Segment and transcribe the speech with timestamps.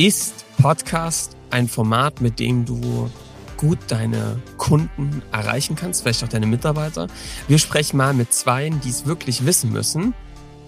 [0.00, 3.10] Ist Podcast ein Format, mit dem du
[3.58, 7.06] gut deine Kunden erreichen kannst, vielleicht auch deine Mitarbeiter?
[7.48, 10.14] Wir sprechen mal mit zweien, die es wirklich wissen müssen.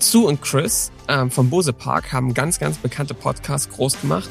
[0.00, 4.28] Sue und Chris ähm, vom Bose Park haben ganz, ganz bekannte Podcasts groß gemacht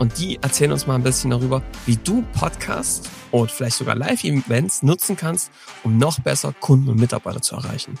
[0.00, 4.82] und die erzählen uns mal ein bisschen darüber, wie du Podcasts und vielleicht sogar Live-Events
[4.82, 5.52] nutzen kannst,
[5.84, 8.00] um noch besser Kunden und Mitarbeiter zu erreichen.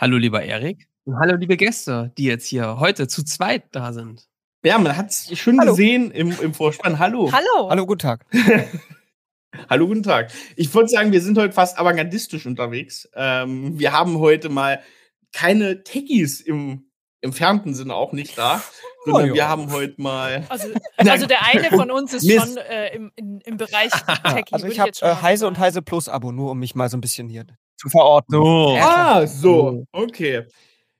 [0.00, 4.28] Hallo lieber Erik und hallo liebe Gäste, die jetzt hier heute zu zweit da sind.
[4.64, 5.72] Ja, man hat es schon hallo.
[5.72, 7.00] gesehen im, im Vorspann.
[7.00, 7.32] Hallo.
[7.32, 7.68] Hallo.
[7.68, 8.24] Hallo, guten Tag.
[9.68, 10.30] hallo, guten Tag.
[10.54, 13.08] Ich würde sagen, wir sind heute fast avantgardistisch unterwegs.
[13.16, 14.84] Ähm, wir haben heute mal
[15.32, 20.46] keine Techies im entfernten Sinne auch nicht da, oh, sondern oh, wir haben heute mal.
[20.48, 22.46] Also, also, der eine von uns ist Mist.
[22.46, 23.90] schon äh, im, in, im Bereich
[24.22, 24.52] Techie.
[24.52, 27.00] Also ich habe äh, Heise und Heise Plus Abo, nur um mich mal so ein
[27.00, 27.44] bisschen hier
[27.78, 28.32] zu verorten.
[28.32, 28.76] So.
[28.78, 29.86] Ah, so.
[29.92, 30.46] Okay.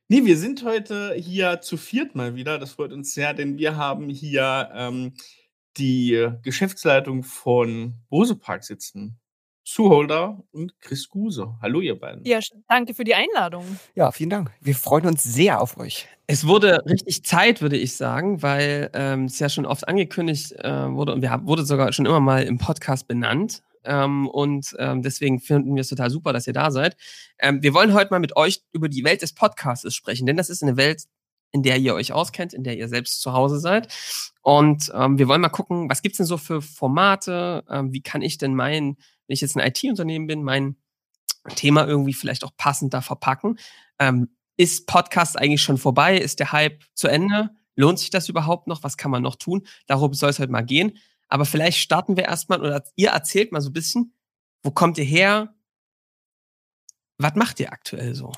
[0.09, 2.59] Nee, wir sind heute hier zu viert mal wieder.
[2.59, 5.13] Das freut uns sehr, denn wir haben hier ähm,
[5.77, 9.19] die Geschäftsleitung von Bose Park sitzen.
[9.65, 11.55] Sue Holder und Chris Guse.
[11.61, 12.25] Hallo, ihr beiden.
[12.25, 13.67] Ja, danke für die Einladung.
[13.95, 14.51] Ja, vielen Dank.
[14.63, 16.09] Wir freuen uns sehr auf euch.
[16.27, 20.91] Es wurde richtig Zeit, würde ich sagen, weil ähm, es ja schon oft angekündigt äh,
[20.91, 23.63] wurde und wir haben, wurde sogar schon immer mal im Podcast benannt.
[23.85, 26.97] Ähm, und ähm, deswegen finden wir es total super, dass ihr da seid.
[27.39, 30.51] Ähm, wir wollen heute mal mit euch über die Welt des Podcasts sprechen, denn das
[30.51, 31.05] ist eine Welt,
[31.53, 33.93] in der ihr euch auskennt, in der ihr selbst zu Hause seid.
[34.43, 37.65] Und ähm, wir wollen mal gucken, was gibt's denn so für Formate?
[37.71, 40.77] Ähm, wie kann ich denn mein, wenn ich jetzt ein IT-Unternehmen bin, mein
[41.55, 43.59] Thema irgendwie vielleicht auch passender verpacken?
[43.99, 46.19] Ähm, ist Podcast eigentlich schon vorbei?
[46.19, 47.51] Ist der Hype zu Ende?
[47.77, 48.83] Lohnt sich das überhaupt noch?
[48.83, 49.67] Was kann man noch tun?
[49.87, 50.99] Darum soll es heute mal gehen.
[51.29, 54.15] Aber vielleicht starten wir erstmal oder ihr erzählt mal so ein bisschen,
[54.63, 55.55] wo kommt ihr her?
[57.19, 58.33] Was macht ihr aktuell so?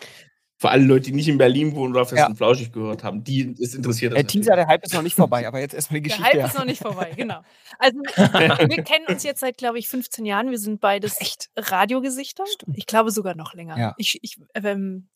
[0.60, 2.26] Für alle Leute, die nicht in Berlin wohnen oder Fest ja.
[2.26, 4.14] und Flauschig gehört haben, die ist interessiert.
[4.14, 6.30] Der Teaser, der Hype ist noch nicht vorbei, aber jetzt erstmal die Geschichte.
[6.34, 7.40] Der Hype ist noch nicht vorbei, genau.
[7.78, 10.50] Also wir kennen uns jetzt seit, glaube ich, 15 Jahren.
[10.50, 12.44] Wir sind beides echt Radiogesichter.
[12.46, 12.76] Stimmt.
[12.76, 13.78] Ich glaube sogar noch länger.
[13.78, 13.94] Ja.
[13.96, 15.08] Ich, ich ähm,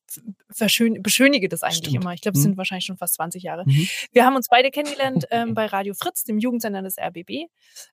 [1.03, 1.97] beschönige das eigentlich Stimmt.
[1.97, 2.15] immer.
[2.15, 2.49] Ich glaube, es mhm.
[2.49, 3.65] sind wahrscheinlich schon fast 20 Jahre.
[3.66, 3.87] Mhm.
[4.12, 7.50] Wir haben uns beide kennengelernt ähm, bei Radio Fritz, dem Jugendsender des RBB.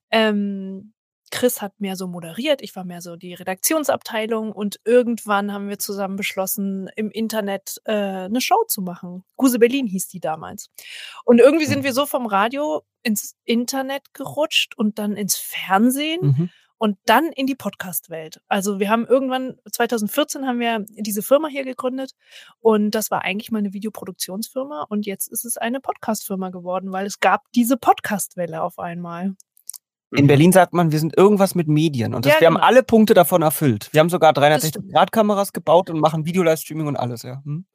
[0.10, 0.94] Ähm,
[1.32, 5.80] Chris hat mehr so moderiert, ich war mehr so die Redaktionsabteilung und irgendwann haben wir
[5.80, 9.24] zusammen beschlossen, im Internet äh, eine Show zu machen.
[9.38, 10.70] Guse Berlin hieß die damals.
[11.26, 16.22] Und irgendwie sind wir so vom Radio ins Internet gerutscht und dann ins Fernsehen.
[16.22, 16.50] Mhm.
[16.78, 18.42] Und dann in die Podcast-Welt.
[18.48, 22.14] Also wir haben irgendwann, 2014 haben wir diese Firma hier gegründet
[22.60, 27.06] und das war eigentlich mal eine Videoproduktionsfirma und jetzt ist es eine Podcast-Firma geworden, weil
[27.06, 29.36] es gab diese Podcast-Welle auf einmal.
[30.14, 32.60] In Berlin sagt man, wir sind irgendwas mit Medien und das, ja, wir genau.
[32.60, 33.90] haben alle Punkte davon erfüllt.
[33.94, 37.42] Wir haben sogar 360-Grad-Kameras gebaut und machen Video-Livestreaming und alles, ja.
[37.46, 37.66] Hm?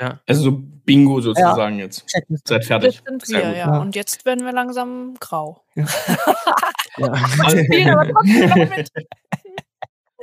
[0.00, 0.20] Ja.
[0.26, 1.84] Also so Bingo sozusagen ja.
[1.84, 2.04] jetzt.
[2.44, 3.00] Seid fertig.
[3.04, 3.56] Das sind wir, ja.
[3.56, 3.78] ja.
[3.80, 5.62] Und jetzt werden wir langsam grau.
[5.74, 5.86] Ja.
[6.98, 7.12] ja.
[7.44, 8.90] Also, spielen aber trotzdem noch mit.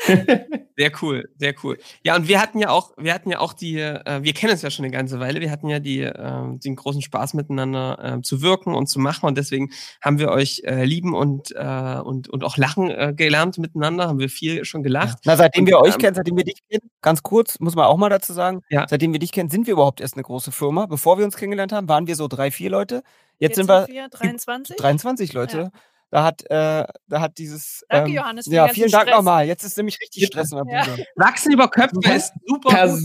[0.76, 1.78] Sehr cool, sehr cool.
[2.04, 4.64] Ja, und wir hatten ja auch, wir hatten ja auch die, äh, wir kennen uns
[4.64, 8.22] ja schon eine ganze Weile, wir hatten ja die, äh, den großen Spaß miteinander äh,
[8.22, 9.70] zu wirken und zu machen und deswegen
[10.02, 14.18] haben wir euch äh, lieben und, äh, und, und auch lachen äh, gelernt miteinander, haben
[14.18, 15.20] wir viel schon gelacht.
[15.26, 17.86] Na, seitdem und, wir euch ähm, kennen, seitdem wir dich kennen, ganz kurz, muss man
[17.86, 18.88] auch mal dazu sagen, ja.
[18.90, 20.88] seitdem wir dich kennen, sind wir überhaupt erst eine große Firma.
[20.88, 23.04] Bevor wir uns kennengelernt haben, waren wir so drei, vier Leute.
[23.38, 24.76] Jetzt, Jetzt sind wir, wir 23?
[24.76, 25.58] 23 Leute.
[25.58, 25.72] Ja.
[26.14, 27.84] Da hat, äh, da hat dieses.
[27.90, 28.46] Danke, ähm, Johannes.
[28.46, 29.48] Ja, vielen Dank nochmal.
[29.48, 31.08] Jetzt ist nämlich richtig Stress in der Bude.
[31.16, 32.88] Wachsen über Köpfe ist super.
[32.88, 33.00] Gut.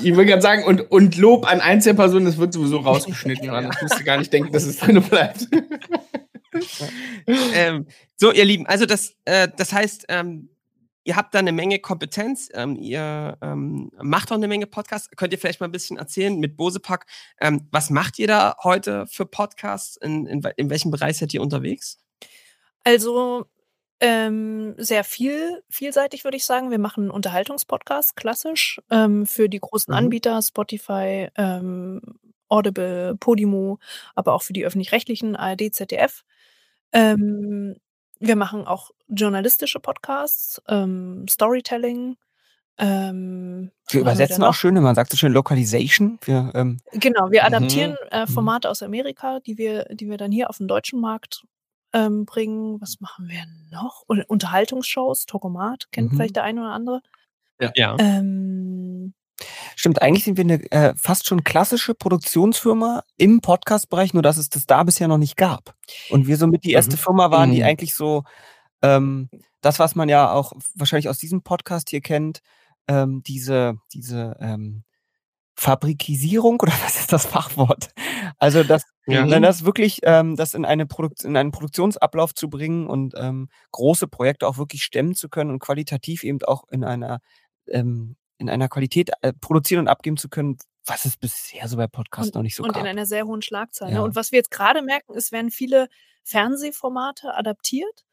[0.00, 3.44] Ich würde gerade sagen, und, und Lob an Einzelpersonen, das wird sowieso rausgeschnitten.
[3.48, 3.60] Ja.
[3.60, 5.46] Ich musste gar nicht denken, dass es drin bleibt.
[7.26, 7.86] ähm,
[8.16, 10.48] so, ihr Lieben, also das, äh, das heißt, ähm,
[11.04, 15.10] ihr habt da eine Menge Kompetenz, ähm, ihr ähm, macht auch eine Menge Podcasts.
[15.16, 17.04] Könnt ihr vielleicht mal ein bisschen erzählen mit Bosepack,
[17.42, 19.98] ähm, was macht ihr da heute für Podcasts?
[19.98, 21.98] In, in, in welchem Bereich seid ihr unterwegs?
[22.88, 23.44] Also,
[24.00, 26.70] ähm, sehr viel vielseitig, würde ich sagen.
[26.70, 29.98] Wir machen Unterhaltungspodcasts, klassisch, ähm, für die großen Mhm.
[29.98, 32.00] Anbieter, Spotify, ähm,
[32.48, 33.78] Audible, Podimo,
[34.14, 36.24] aber auch für die öffentlich-rechtlichen, ARD, ZDF.
[36.92, 37.76] Ähm,
[38.20, 42.16] wir machen auch journalistische Podcasts, ähm, Storytelling,
[42.80, 46.18] Ähm, wir übersetzen auch schön, man sagt so schön Localization.
[46.24, 47.46] Wir, ähm, genau, wir mhm.
[47.46, 48.08] adaptieren mhm.
[48.12, 51.44] äh, Formate aus Amerika, die wir, die wir dann hier auf den deutschen Markt
[51.92, 52.80] ähm, bringen.
[52.80, 54.02] Was machen wir noch?
[54.06, 56.16] Unterhaltungsshows, Tokomat, kennt mhm.
[56.16, 57.00] vielleicht der eine oder andere.
[57.60, 57.72] Ja.
[57.74, 57.96] ja.
[57.98, 59.14] Ähm,
[59.76, 64.48] Stimmt, eigentlich sind wir eine äh, fast schon klassische Produktionsfirma im Podcast-Bereich, nur dass es
[64.48, 65.76] das da bisher noch nicht gab.
[66.10, 67.00] Und wir somit die erste mhm.
[67.00, 67.66] Firma waren, die mhm.
[67.66, 68.24] eigentlich so
[68.82, 69.28] ähm,
[69.60, 72.40] das, was man ja auch wahrscheinlich aus diesem Podcast hier kennt,
[72.88, 74.82] ähm, diese, diese ähm,
[75.56, 77.90] Fabrikisierung oder was ist das Fachwort?
[78.38, 78.82] Also das,
[79.12, 79.26] ja.
[79.26, 83.48] dann das wirklich, ähm, das in eine Produkt, in einen Produktionsablauf zu bringen und ähm,
[83.72, 87.20] große Projekte auch wirklich stemmen zu können und qualitativ eben auch in einer
[87.66, 91.86] ähm, in einer Qualität äh, produzieren und abgeben zu können, was es bisher so bei
[91.86, 92.76] Podcasts noch nicht so und gab.
[92.76, 93.90] Und in einer sehr hohen Schlagzahl.
[93.90, 93.96] Ne?
[93.96, 94.02] Ja.
[94.02, 95.88] Und was wir jetzt gerade merken, ist, werden viele
[96.22, 98.04] Fernsehformate adaptiert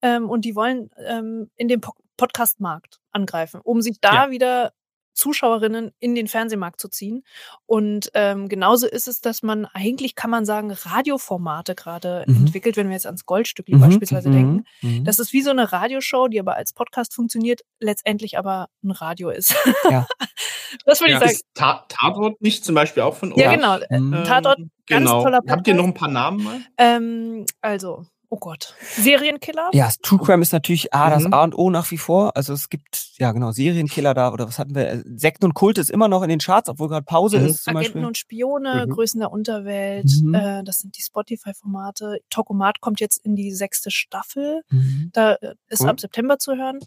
[0.00, 4.30] ähm, und die wollen ähm, in den po Podcast-Markt angreifen, um sich da ja.
[4.30, 4.72] wieder
[5.14, 7.22] Zuschauerinnen in den Fernsehmarkt zu ziehen.
[7.66, 12.36] Und ähm, genauso ist es, dass man eigentlich, kann man sagen, Radioformate gerade mhm.
[12.36, 13.80] entwickelt, wenn wir jetzt ans Goldstückli mhm.
[13.80, 14.32] beispielsweise mhm.
[14.32, 14.64] denken.
[14.82, 15.04] Mhm.
[15.04, 19.30] Das ist wie so eine Radioshow, die aber als Podcast funktioniert, letztendlich aber ein Radio
[19.30, 19.54] ist.
[19.90, 20.06] Ja.
[20.86, 21.18] das würde ja.
[21.18, 21.32] ich sagen.
[21.32, 23.42] Ist Ta Tatort nicht zum Beispiel auch von uns?
[23.42, 23.78] Ja, genau.
[23.90, 25.22] Ähm, Tatort, ganz genau.
[25.22, 25.58] toller Podcast.
[25.58, 26.60] Habt ihr noch ein paar Namen mal?
[26.78, 28.74] Ähm, also, Oh Gott.
[28.96, 29.68] Serienkiller?
[29.74, 31.34] Ja, True Crime ist natürlich A, das mhm.
[31.34, 32.34] A und O nach wie vor.
[32.34, 35.02] Also es gibt, ja genau, Serienkiller da oder was hatten wir?
[35.04, 37.46] Sekten und Kult ist immer noch in den Charts, obwohl gerade Pause mhm.
[37.48, 37.64] ist.
[37.64, 38.06] Zum Agenten Beispiel.
[38.06, 38.90] und Spione, mhm.
[38.90, 40.32] Größen der Unterwelt, mhm.
[40.32, 42.20] äh, das sind die Spotify-Formate.
[42.30, 44.62] Tokomat kommt jetzt in die sechste Staffel.
[44.70, 45.10] Mhm.
[45.12, 45.90] Da äh, ist cool.
[45.90, 46.78] ab September zu hören.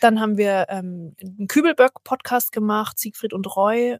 [0.00, 3.98] Dann haben wir ähm, einen Kübelböck-Podcast gemacht, Siegfried und Roy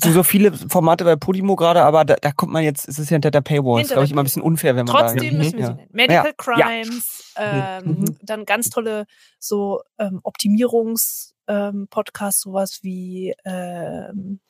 [0.00, 3.10] gibt so viele Formate bei Podimo gerade, aber da, da, kommt man jetzt, es ist
[3.10, 3.82] ja hinter der Paywall.
[3.82, 5.36] Das ist, glaube ich, immer ein bisschen unfair, wenn man Trotzdem da.
[5.36, 5.66] müssen wir ja.
[5.66, 5.88] sie nennen.
[5.92, 6.32] Medical ja.
[6.32, 7.78] Crimes, ja.
[7.78, 8.16] Ähm, mhm.
[8.22, 9.04] dann ganz tolle
[9.38, 14.40] so ähm, Optimierungs- ähm, Podcast sowas wie ähm,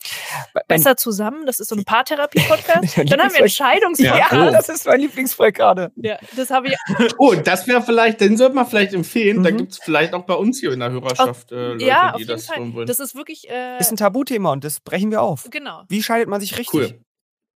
[0.69, 1.47] Besser zusammen.
[1.47, 2.99] Das ist so ein Paartherapie-Podcast.
[3.11, 4.33] Dann haben wir Entscheidungspodcast.
[4.33, 4.51] Ja, oh.
[4.51, 5.93] das ist mein Lieblingsprojekt gerade.
[5.97, 6.77] Ja, das habe ich.
[7.19, 9.39] Oh, das wäre vielleicht, den sollte man vielleicht empfehlen.
[9.39, 9.43] Mhm.
[9.43, 12.17] Da gibt es vielleicht auch bei uns hier in der Hörerschaft äh, Leute, ja, auf
[12.17, 12.73] die jeden das Fall.
[12.73, 12.87] Wollen.
[12.87, 13.49] Das ist wirklich.
[13.51, 15.49] Äh, ist ein Tabuthema und das brechen wir auf.
[15.51, 15.83] Genau.
[15.89, 16.75] Wie scheidet man sich richtig?
[16.75, 17.01] Cool.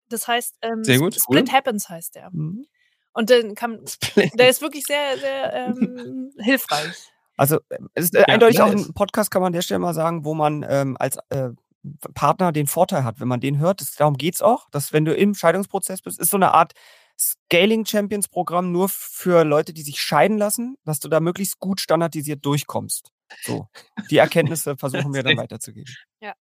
[0.09, 1.15] Das heißt, ähm, sehr gut.
[1.15, 1.53] Split cool.
[1.53, 2.31] Happens heißt der.
[2.31, 2.67] Mhm.
[3.13, 3.81] Und dann kann,
[4.35, 7.11] der ist wirklich sehr, sehr ähm, hilfreich.
[7.37, 7.59] Also
[7.95, 10.25] es ist äh, ja, eindeutig auch ein Podcast, kann man an der Stelle mal sagen,
[10.25, 11.51] wo man ähm, als äh,
[12.15, 13.81] Partner den Vorteil hat, wenn man den hört.
[13.81, 16.73] Das, darum geht es auch, dass wenn du im Scheidungsprozess bist, ist so eine Art
[17.19, 21.81] Scaling Champions Programm nur für Leute, die sich scheiden lassen, dass du da möglichst gut
[21.81, 23.11] standardisiert durchkommst.
[23.43, 23.69] So,
[24.11, 25.95] die Erkenntnisse versuchen wir dann weiterzugeben.
[26.21, 26.35] Ja.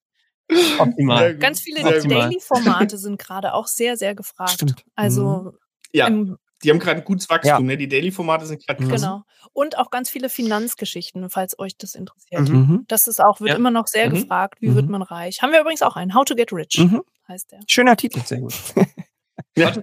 [0.78, 1.38] Optimal.
[1.38, 4.52] Ganz viele Daily-Formate sind gerade auch sehr, sehr gefragt.
[4.52, 4.84] Stimmt.
[4.96, 5.58] Also mhm.
[5.92, 6.08] ja.
[6.08, 7.60] im die haben gerade ein gutes Wachstum, ja.
[7.60, 7.78] ne?
[7.78, 9.02] Die Daily-Formate sind gerade krass.
[9.02, 9.24] Genau.
[9.54, 12.50] Und auch ganz viele Finanzgeschichten, falls euch das interessiert.
[12.50, 12.56] Mhm.
[12.56, 12.86] mhm.
[12.88, 13.56] Das ist auch, wird ja.
[13.56, 14.16] immer noch sehr mhm.
[14.16, 14.76] gefragt, wie mhm.
[14.76, 15.42] wird man reich.
[15.42, 16.16] Haben wir übrigens auch einen.
[16.16, 17.02] How to get rich mhm.
[17.28, 17.60] heißt der.
[17.68, 18.54] Schöner Titel, sehr gut.
[19.58, 19.74] ja.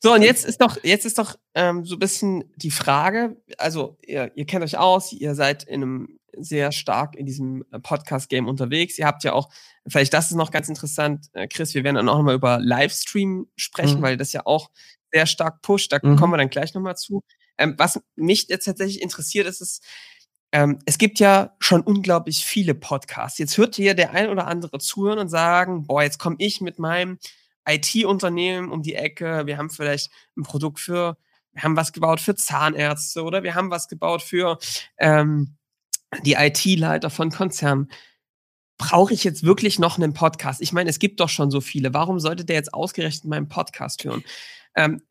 [0.00, 3.96] so, und jetzt ist doch, jetzt ist doch ähm, so ein bisschen die Frage, also
[4.02, 8.48] ihr, ihr kennt euch aus, ihr seid in einem sehr stark in diesem äh, Podcast-Game
[8.48, 8.98] unterwegs.
[8.98, 9.50] Ihr habt ja auch,
[9.86, 13.46] vielleicht das ist noch ganz interessant, äh, Chris, wir werden dann auch nochmal über Livestream
[13.56, 14.02] sprechen, mhm.
[14.02, 14.70] weil das ja auch
[15.14, 15.92] sehr stark pusht.
[15.92, 16.16] Da mhm.
[16.16, 17.22] kommen wir dann gleich nochmal zu.
[17.56, 19.80] Ähm, was mich jetzt tatsächlich interessiert, ist es,
[20.50, 23.38] ähm, es gibt ja schon unglaublich viele Podcasts.
[23.38, 26.80] Jetzt hört hier der ein oder andere zuhören und sagen, boah, jetzt komme ich mit
[26.80, 27.18] meinem
[27.66, 29.46] IT-Unternehmen um die Ecke.
[29.46, 31.16] Wir haben vielleicht ein Produkt für,
[31.52, 34.58] wir haben was gebaut für Zahnärzte oder wir haben was gebaut für
[34.98, 35.56] ähm,
[36.24, 37.88] die IT-Leiter von Konzernen.
[38.78, 40.60] Brauche ich jetzt wirklich noch einen Podcast?
[40.60, 41.94] Ich meine, es gibt doch schon so viele.
[41.94, 44.24] Warum sollte der jetzt ausgerechnet meinen Podcast hören?
[44.76, 45.02] Ähm,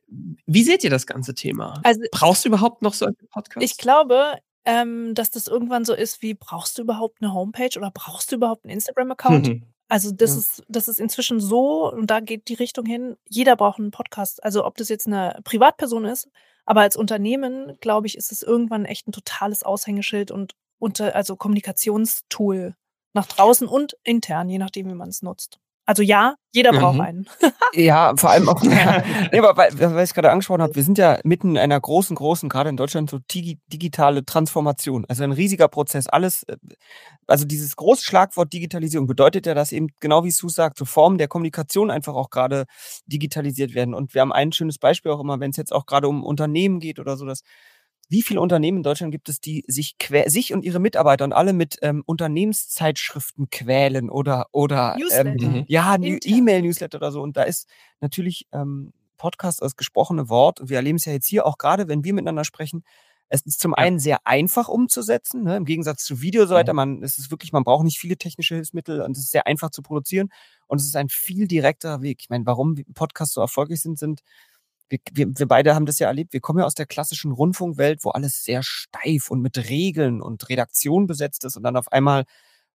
[0.45, 1.81] wie seht ihr das ganze Thema?
[1.83, 3.63] Also, Brauchst du überhaupt noch so einen Podcast?
[3.63, 7.91] Ich glaube, ähm, dass das irgendwann so ist wie, brauchst du überhaupt eine Homepage oder
[7.93, 9.47] brauchst du überhaupt einen Instagram-Account?
[9.47, 9.63] Mhm.
[9.89, 10.39] Also das ja.
[10.39, 14.43] ist, das ist inzwischen so, und da geht die Richtung hin, jeder braucht einen Podcast.
[14.43, 16.29] Also ob das jetzt eine Privatperson ist,
[16.65, 21.35] aber als Unternehmen, glaube ich, ist es irgendwann echt ein totales Aushängeschild und unter, also
[21.35, 22.75] Kommunikationstool
[23.13, 25.59] nach draußen und intern, je nachdem, wie man es nutzt.
[25.85, 27.01] Also ja, jeder braucht mhm.
[27.01, 27.29] einen.
[27.73, 30.83] ja, vor allem auch, ja, nee, aber weil, weil ich es gerade angesprochen habe, wir
[30.83, 35.03] sind ja mitten in einer großen, großen, gerade in Deutschland, so digitale Transformation.
[35.09, 36.07] Also ein riesiger Prozess.
[36.07, 36.55] Alles, äh,
[37.27, 41.17] also dieses große Schlagwort Digitalisierung bedeutet ja, dass eben, genau wie Sue sagt, so Formen
[41.17, 42.65] der Kommunikation einfach auch gerade
[43.05, 43.93] digitalisiert werden.
[43.93, 46.79] Und wir haben ein schönes Beispiel auch immer, wenn es jetzt auch gerade um Unternehmen
[46.79, 47.41] geht oder so, dass
[48.09, 49.95] wie viele Unternehmen in Deutschland gibt es, die sich,
[50.25, 55.65] sich und ihre Mitarbeiter und alle mit ähm, Unternehmenszeitschriften quälen oder, oder ähm, mhm.
[55.67, 57.21] ja, E-Mail-Newsletter oder so.
[57.21, 57.67] Und da ist
[58.01, 61.87] natürlich ähm, Podcast als gesprochene Wort, und wir erleben es ja jetzt hier auch gerade,
[61.87, 62.83] wenn wir miteinander sprechen,
[63.29, 65.57] Es ist zum einen sehr einfach umzusetzen, ne?
[65.57, 66.73] im Gegensatz zu Video so weiter.
[66.73, 69.71] Man, es ist wirklich, man braucht nicht viele technische Hilfsmittel und es ist sehr einfach
[69.71, 70.29] zu produzieren.
[70.67, 72.19] Und es ist ein viel direkterer Weg.
[72.21, 74.21] Ich meine, warum Podcasts so erfolgreich sind, sind,
[74.93, 78.03] wir, wir, wir beide haben das ja erlebt, wir kommen ja aus der klassischen Rundfunkwelt,
[78.05, 82.25] wo alles sehr steif und mit Regeln und Redaktion besetzt ist und dann auf einmal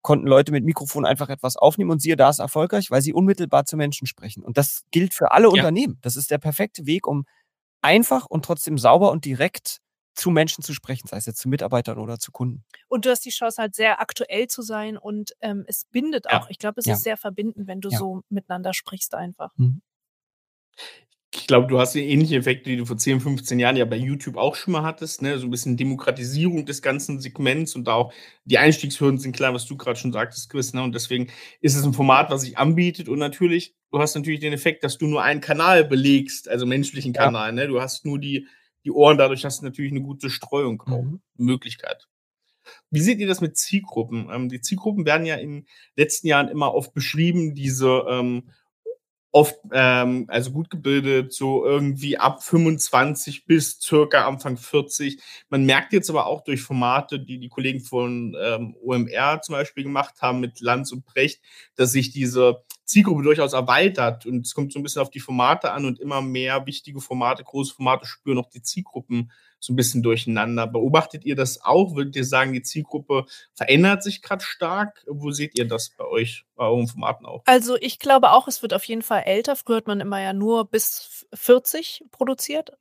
[0.02, 3.64] konnten Leute mit Mikrofon einfach etwas aufnehmen und siehe, da ist erfolgreich, weil sie unmittelbar
[3.64, 4.44] zu Menschen sprechen.
[4.44, 5.52] Und das gilt für alle ja.
[5.52, 5.98] Unternehmen.
[6.00, 7.26] Das ist der perfekte Weg, um
[7.82, 9.78] einfach und trotzdem sauber und direkt
[10.14, 12.64] zu Menschen zu sprechen, sei es jetzt zu Mitarbeitern oder zu Kunden.
[12.88, 16.44] Und du hast die Chance halt sehr aktuell zu sein und ähm, es bindet auch.
[16.44, 16.46] Ja.
[16.48, 16.94] Ich glaube, es ja.
[16.94, 19.50] ist sehr verbindend, wenn du so miteinander sprichst einfach.
[19.56, 19.82] Mhm
[21.46, 23.94] ich glaube, du hast die ähnlichen Effekte, die du vor 10, 15 Jahren ja bei
[23.94, 25.38] YouTube auch schon mal hattest, ne?
[25.38, 28.12] So ein bisschen Demokratisierung des ganzen Segments und auch
[28.46, 30.82] die Einstiegshürden sind klar, was du gerade schon sagtest, Chris, ne?
[30.82, 31.28] Und deswegen
[31.60, 34.98] ist es ein Format, was sich anbietet und natürlich, du hast natürlich den Effekt, dass
[34.98, 37.22] du nur einen Kanal belegst, also menschlichen ja.
[37.22, 37.68] Kanal, ne?
[37.68, 38.48] Du hast nur die,
[38.84, 41.20] die Ohren, dadurch hast du natürlich eine gute Streuung auch, mhm.
[41.36, 42.08] Möglichkeit.
[42.90, 44.30] Wie seht ihr das mit Zielgruppen?
[44.32, 48.50] Ähm, die Zielgruppen werden ja in den letzten Jahren immer oft beschrieben, diese ähm,
[49.36, 55.20] oft, ähm, also gut gebildet, so irgendwie ab 25 bis circa Anfang 40.
[55.50, 59.84] Man merkt jetzt aber auch durch Formate, die die Kollegen von ähm, OMR zum Beispiel
[59.84, 61.42] gemacht haben mit Lanz und Brecht,
[61.74, 65.72] dass sich diese Zielgruppe durchaus erweitert und es kommt so ein bisschen auf die Formate
[65.72, 70.02] an und immer mehr wichtige Formate, große Formate spüren auch die Zielgruppen so ein bisschen
[70.02, 70.66] durcheinander.
[70.66, 71.96] Beobachtet ihr das auch?
[71.96, 75.04] Würdet ihr sagen, die Zielgruppe verändert sich gerade stark?
[75.08, 77.42] Wo seht ihr das bei euch, bei euren Formaten auch?
[77.46, 79.56] Also ich glaube auch, es wird auf jeden Fall älter.
[79.56, 82.72] Früher hat man immer ja nur bis 40 produziert.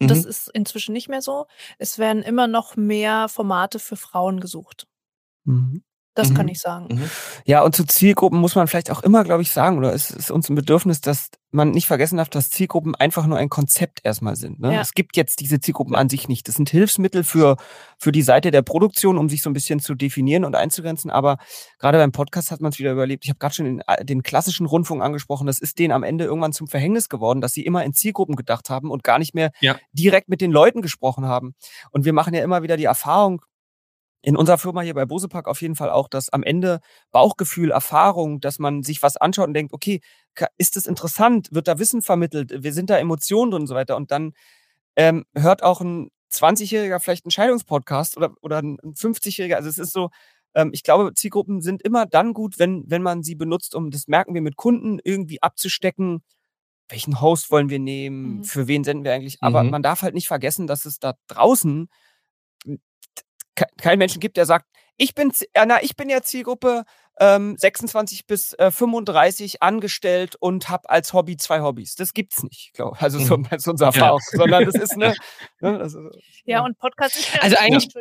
[0.00, 0.30] Das mhm.
[0.30, 1.46] ist inzwischen nicht mehr so.
[1.78, 4.86] Es werden immer noch mehr Formate für Frauen gesucht.
[5.44, 5.82] Mhm.
[6.14, 6.34] Das mhm.
[6.34, 6.94] kann ich sagen.
[6.94, 7.10] Mhm.
[7.44, 10.30] Ja, und zu Zielgruppen muss man vielleicht auch immer, glaube ich, sagen, oder es ist
[10.30, 14.36] uns ein Bedürfnis, dass man nicht vergessen darf, dass Zielgruppen einfach nur ein Konzept erstmal
[14.36, 14.60] sind.
[14.60, 14.74] Ne?
[14.74, 14.80] Ja.
[14.80, 16.48] Es gibt jetzt diese Zielgruppen an sich nicht.
[16.48, 17.56] Das sind Hilfsmittel für,
[17.98, 21.10] für die Seite der Produktion, um sich so ein bisschen zu definieren und einzugrenzen.
[21.10, 21.38] Aber
[21.78, 23.24] gerade beim Podcast hat man es wieder überlebt.
[23.24, 25.46] Ich habe gerade schon den, äh, den klassischen Rundfunk angesprochen.
[25.46, 28.68] Das ist denen am Ende irgendwann zum Verhängnis geworden, dass sie immer in Zielgruppen gedacht
[28.68, 29.76] haben und gar nicht mehr ja.
[29.92, 31.54] direkt mit den Leuten gesprochen haben.
[31.90, 33.42] Und wir machen ja immer wieder die Erfahrung,
[34.24, 36.80] in unserer Firma hier bei Bosepark auf jeden Fall auch, dass am Ende
[37.12, 40.00] Bauchgefühl, Erfahrung, dass man sich was anschaut und denkt, okay,
[40.56, 41.48] ist das interessant?
[41.52, 42.62] Wird da Wissen vermittelt?
[42.62, 43.96] Wir sind da Emotionen drin und so weiter.
[43.96, 44.32] Und dann
[44.96, 49.56] ähm, hört auch ein 20-Jähriger vielleicht einen Scheidungspodcast oder, oder ein 50-Jähriger.
[49.56, 50.08] Also es ist so,
[50.54, 54.08] ähm, ich glaube, Zielgruppen sind immer dann gut, wenn, wenn man sie benutzt, um, das
[54.08, 56.22] merken wir mit Kunden, irgendwie abzustecken,
[56.88, 58.44] welchen Host wollen wir nehmen, mhm.
[58.44, 59.36] für wen senden wir eigentlich.
[59.42, 59.70] Aber mhm.
[59.70, 61.88] man darf halt nicht vergessen, dass es da draußen
[63.76, 66.84] kein Menschen gibt, der sagt, ich bin, äh, na, ich bin ja Zielgruppe
[67.18, 71.94] ähm, 26 bis äh, 35 angestellt und habe als Hobby zwei Hobbys.
[71.94, 73.46] Das gibt's nicht, glaube Also so, mhm.
[73.56, 74.38] so unser Erfahrung, ja.
[74.38, 75.14] sondern das ist eine.
[75.60, 76.10] Ne, also,
[76.44, 77.88] ja, und Podcast ist ja also eigentlich.
[77.94, 78.00] Ja.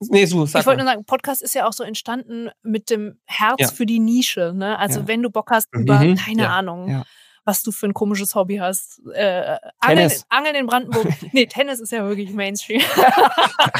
[0.00, 3.58] Nee, so, ich wollte nur sagen, Podcast ist ja auch so entstanden mit dem Herz
[3.58, 3.68] ja.
[3.68, 4.52] für die Nische.
[4.54, 4.78] Ne?
[4.78, 6.14] Also wenn du Bock hast über, mhm.
[6.14, 7.04] keine Ahnung,
[7.48, 9.00] was du für ein komisches Hobby hast.
[9.14, 11.06] Äh, Angeln, Angeln, in Brandenburg.
[11.32, 12.82] nee, Tennis ist ja wirklich Mainstream.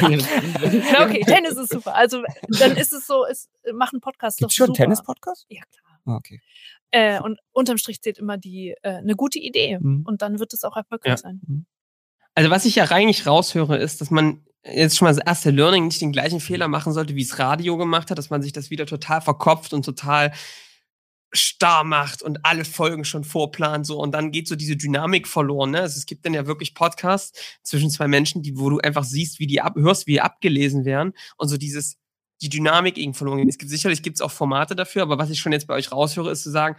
[0.01, 1.95] Na, okay, Tennis ist super.
[1.95, 5.45] Also dann ist es so, es macht einen Podcast Gibt's doch schon Tennis-Podcast?
[5.51, 6.01] Ja, klar.
[6.07, 6.41] Ah, okay.
[6.93, 10.03] Äh, und unterm Strich zählt immer die äh, eine gute Idee mhm.
[10.07, 11.17] und dann wird es auch erfolgreich ja.
[11.19, 11.43] sein.
[11.47, 11.67] Mhm.
[12.35, 15.89] Also was ich ja eigentlich raushöre, ist, dass man jetzt schon mal das erste Learning
[15.89, 18.71] nicht den gleichen Fehler machen sollte, wie es Radio gemacht hat, dass man sich das
[18.71, 20.33] wieder total verkopft und total
[21.33, 25.73] starr macht und alle Folgen schon vorplant so und dann geht so diese Dynamik verloren.
[25.73, 25.81] Ne?
[25.81, 29.39] Also es gibt dann ja wirklich Podcasts zwischen zwei Menschen, die, wo du einfach siehst,
[29.39, 31.97] wie die ab, hörst, wie die abgelesen werden und so dieses
[32.41, 33.49] die Dynamik irgendwie verloren geht.
[33.49, 35.91] Es gibt sicherlich gibt es auch Formate dafür, aber was ich schon jetzt bei euch
[35.91, 36.77] raushöre, ist zu sagen,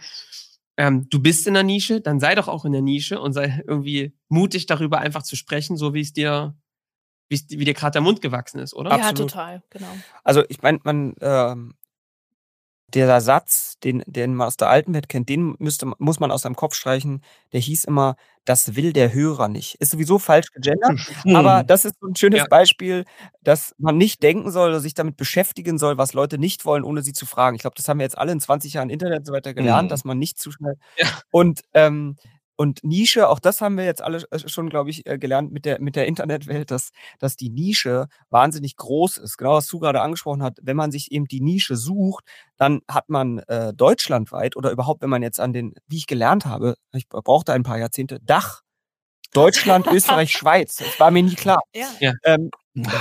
[0.78, 3.62] ähm, du bist in der Nische, dann sei doch auch in der Nische und sei
[3.66, 6.54] irgendwie mutig darüber einfach zu sprechen, so wie es dir
[7.30, 8.90] wie, wie dir gerade der Mund gewachsen ist, oder?
[8.90, 9.30] Ja, Absolut.
[9.30, 9.86] total, genau.
[10.24, 11.74] Also ich meine, man ähm,
[12.94, 16.42] der Satz, den, den man aus der alten Welt kennt, den müsste, muss man aus
[16.42, 17.22] seinem Kopf streichen.
[17.52, 19.76] Der hieß immer, das will der Hörer nicht.
[19.76, 21.36] Ist sowieso falsch gegendert, hm.
[21.36, 22.46] aber das ist so ein schönes ja.
[22.48, 23.04] Beispiel,
[23.42, 27.02] dass man nicht denken soll oder sich damit beschäftigen soll, was Leute nicht wollen, ohne
[27.02, 27.56] sie zu fragen.
[27.56, 29.88] Ich glaube, das haben wir jetzt alle in 20 Jahren Internet und so weiter gelernt,
[29.88, 29.90] mhm.
[29.90, 30.76] dass man nicht zu schnell.
[30.96, 31.06] Ja.
[31.30, 32.16] Und ähm,
[32.60, 35.64] und Nische, auch das haben wir jetzt alle äh, schon, glaube ich, äh, gelernt mit
[35.64, 39.38] der, mit der Internetwelt, dass, dass die Nische wahnsinnig groß ist.
[39.38, 40.58] Genau, was du gerade angesprochen hast.
[40.60, 42.22] Wenn man sich eben die Nische sucht,
[42.58, 46.44] dann hat man äh, deutschlandweit oder überhaupt, wenn man jetzt an den, wie ich gelernt
[46.44, 48.60] habe, ich brauchte ein paar Jahrzehnte, Dach,
[49.32, 50.76] Deutschland, Österreich, Schweiz.
[50.76, 51.62] Das war mir nie klar.
[51.72, 52.12] Ja.
[52.24, 52.50] Ähm,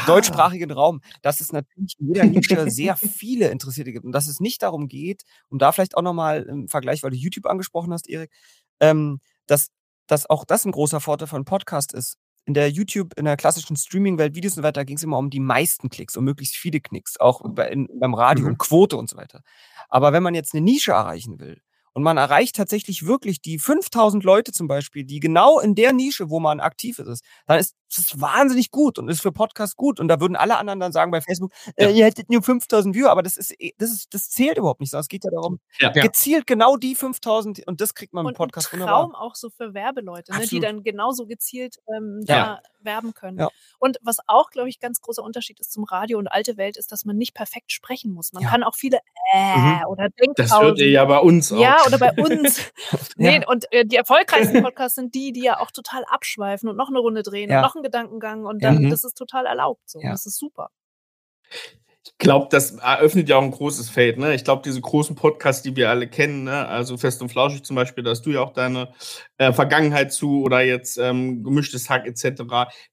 [0.08, 4.39] deutschsprachigen Raum, dass es natürlich in jeder Nische sehr viele Interessierte gibt und dass es
[4.39, 8.08] nicht darum geht, um da vielleicht auch nochmal im Vergleich, weil du YouTube angesprochen hast,
[8.08, 8.32] Erik,
[8.80, 9.70] ähm, dass,
[10.08, 12.18] dass auch das ein großer Vorteil von Podcast ist.
[12.46, 15.29] in der YouTube, in der klassischen Streaming-Welt, Videos und so weiter, ging es immer um
[15.29, 18.51] die meisten Klicks, um möglichst viele Klicks, auch bei, in, beim Radio, mhm.
[18.51, 19.41] um Quote und so weiter.
[19.88, 21.62] Aber wenn man jetzt eine Nische erreichen will,
[21.94, 26.29] und man erreicht tatsächlich wirklich die 5000 Leute zum Beispiel, die genau in der Nische,
[26.29, 30.00] wo man aktiv ist, dann ist das wahnsinnig gut und ist für Podcasts gut.
[30.00, 31.89] Und da würden alle anderen dann sagen bei Facebook, äh, ja.
[31.91, 34.93] ihr hättet nur 5000 Viewer, aber das ist, eh, das ist, das zählt überhaupt nicht.
[34.93, 35.89] Es geht ja darum, ja.
[35.89, 39.22] gezielt genau die 5000 und das kriegt man mit Podcast und ein Traum wunderbar.
[39.22, 43.48] auch so für Werbeleute, ne, die dann genauso gezielt ähm, da werben können.
[43.79, 46.91] Und was auch, glaube ich, ganz großer Unterschied ist zum Radio und alte Welt, ist,
[46.91, 48.34] dass man nicht perfekt sprechen muss.
[48.34, 49.00] Man kann auch viele
[49.34, 49.86] äh mhm.
[49.88, 50.36] oder Denkpausen.
[50.36, 51.60] Das hört ihr ja bei uns auch.
[51.60, 52.72] Ja, oder bei uns.
[53.17, 56.89] nee, und äh, die erfolgreichsten Podcasts sind die, die ja auch total abschweifen und noch
[56.89, 58.90] eine Runde drehen und noch Gedankengang und dann, mhm.
[58.90, 60.00] das ist total erlaubt so.
[60.02, 60.70] Das ist super.
[62.04, 64.18] Ich glaube, das eröffnet ja auch ein großes Feld.
[64.18, 64.34] Ne?
[64.34, 66.68] Ich glaube, diese großen Podcasts, die wir alle kennen, ne?
[66.68, 68.94] also Fest und Flauschig zum Beispiel, da hast du ja auch deine
[69.38, 72.44] äh, Vergangenheit zu oder jetzt ähm, gemischtes Hack etc.,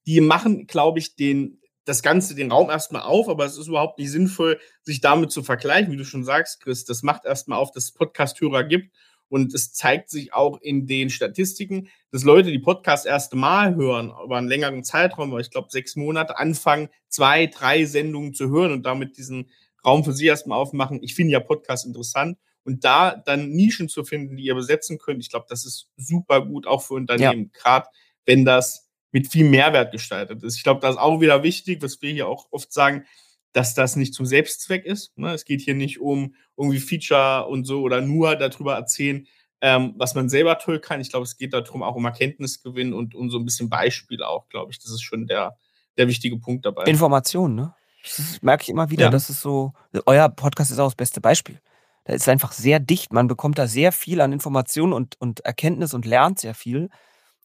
[0.05, 3.97] die machen, glaube ich, den das Ganze, den Raum erstmal auf, aber es ist überhaupt
[3.97, 6.83] nicht sinnvoll, sich damit zu vergleichen, wie du schon sagst, Chris.
[6.83, 8.93] Das macht erstmal auf, dass es Podcast-Hörer gibt
[9.29, 14.13] und es zeigt sich auch in den Statistiken, dass Leute, die Podcasts erste Mal hören,
[14.23, 18.85] über einen längeren Zeitraum, ich glaube sechs Monate, anfangen, zwei, drei Sendungen zu hören und
[18.85, 19.49] damit diesen
[19.85, 21.01] Raum für sie erstmal aufmachen.
[21.01, 22.37] Ich finde ja Podcasts interessant.
[22.63, 26.45] Und da dann Nischen zu finden, die ihr besetzen könnt, ich glaube, das ist super
[26.45, 27.61] gut, auch für Unternehmen, ja.
[27.61, 27.87] gerade
[28.25, 30.57] wenn das mit viel Mehrwert gestaltet ist.
[30.57, 33.05] Ich glaube, das ist auch wieder wichtig, was wir hier auch oft sagen,
[33.53, 35.17] dass das nicht zum Selbstzweck ist.
[35.17, 35.33] Ne?
[35.33, 39.27] Es geht hier nicht um irgendwie Feature und so oder nur darüber erzählen,
[39.61, 41.01] ähm, was man selber toll kann.
[41.01, 44.47] Ich glaube, es geht darum auch um Erkenntnisgewinn und um so ein bisschen Beispiel auch,
[44.49, 44.79] glaube ich.
[44.79, 45.57] Das ist schon der,
[45.97, 46.83] der wichtige Punkt dabei.
[46.83, 47.73] Information, ne?
[48.03, 49.09] Das merke ich immer wieder, ja.
[49.09, 49.73] dass es so,
[50.05, 51.59] euer Podcast ist auch das beste Beispiel.
[52.05, 53.11] Da ist einfach sehr dicht.
[53.11, 56.89] Man bekommt da sehr viel an Informationen und, und Erkenntnis und lernt sehr viel.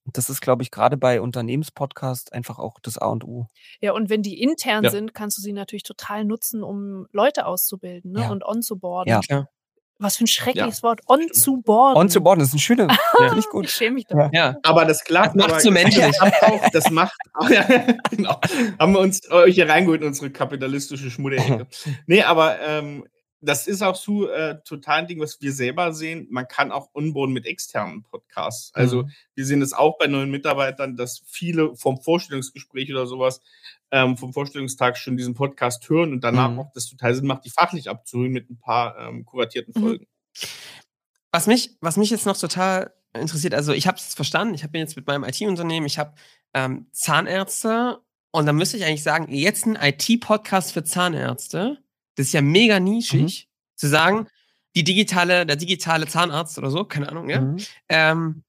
[0.05, 3.47] Das ist, glaube ich, gerade bei Unternehmenspodcasts einfach auch das A und O.
[3.81, 4.91] Ja, und wenn die intern ja.
[4.91, 8.23] sind, kannst du sie natürlich total nutzen, um Leute auszubilden ne?
[8.23, 8.31] ja.
[8.31, 9.11] und onzuboarden.
[9.11, 9.49] Ja, klar.
[10.03, 10.83] Was für ein schreckliches ja.
[10.83, 11.01] Wort.
[11.07, 12.01] On zu boarden.
[12.01, 12.89] On zu boarden, das ist ein schöner.
[13.21, 13.37] ja.
[13.37, 13.67] ich gut.
[13.67, 14.31] Ich schäme mich da.
[14.33, 14.57] Ja.
[14.65, 15.39] Aber das klappt.
[15.39, 16.21] Das macht zu menschlich.
[16.21, 17.63] Auch, das macht, auch, ja,
[18.11, 18.41] genau.
[18.81, 21.69] Haben wir uns euch hier reingeholt in unsere kapitalistische Schmudderecke.
[22.07, 23.07] nee, aber ähm,
[23.43, 26.29] das ist auch so äh, total ein Ding, was wir selber sehen.
[26.31, 28.73] Man kann auch unboden mit externen Podcasts.
[28.73, 29.11] Also mhm.
[29.35, 33.41] wir sehen es auch bei neuen Mitarbeitern, dass viele vom Vorstellungsgespräch oder sowas,
[33.91, 36.61] ähm, vom Vorstellungstag schon diesen Podcast hören und danach mhm.
[36.61, 39.81] auch das total Sinn macht, die fachlich abzuholen mit ein paar ähm, kuratierten mhm.
[39.81, 40.07] Folgen.
[41.33, 44.79] Was mich, was mich jetzt noch total interessiert, also ich habe es verstanden, ich habe
[44.79, 46.15] jetzt mit meinem IT-Unternehmen, ich habe
[46.55, 47.99] ähm, Zahnärzte
[48.31, 51.82] und dann müsste ich eigentlich sagen, jetzt ein IT-Podcast für Zahnärzte
[52.17, 53.77] das ist ja mega nischig, mhm.
[53.77, 54.29] zu sagen,
[54.75, 57.41] die digitale, der digitale Zahnarzt oder so, keine Ahnung, ja.
[57.41, 57.57] Mhm.
[57.89, 58.45] Ähm,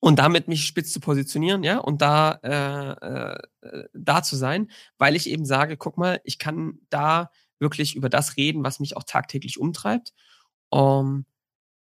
[0.00, 3.36] und damit mich spitz zu positionieren, ja, und da, äh,
[3.66, 8.08] äh, da zu sein, weil ich eben sage, guck mal, ich kann da wirklich über
[8.08, 10.12] das reden, was mich auch tagtäglich umtreibt.
[10.68, 11.24] Um,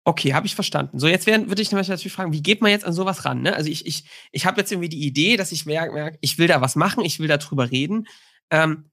[0.04, 0.98] okay, habe ich verstanden.
[0.98, 3.42] So, jetzt würde ich natürlich fragen, wie geht man jetzt an sowas ran?
[3.42, 3.54] Ne?
[3.54, 6.48] Also ich, ich, ich habe jetzt irgendwie die Idee, dass ich merke, merk, ich will
[6.48, 8.06] da was machen, ich will da drüber reden.
[8.50, 8.90] Ähm,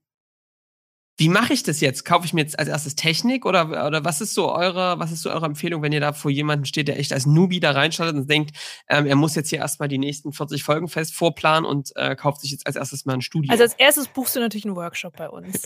[1.18, 2.04] wie mache ich das jetzt?
[2.04, 5.22] Kaufe ich mir jetzt als erstes Technik oder, oder was ist so eure, was ist
[5.22, 8.16] so eure Empfehlung, wenn ihr da vor jemanden steht, der echt als Newbie da reinschaltet
[8.16, 8.56] und denkt,
[8.88, 12.42] ähm, er muss jetzt hier erstmal die nächsten 40 Folgen fest vorplanen und äh, kauft
[12.42, 13.50] sich jetzt als erstes mal ein Studio?
[13.50, 15.62] Also als erstes buchst du natürlich einen Workshop bei uns.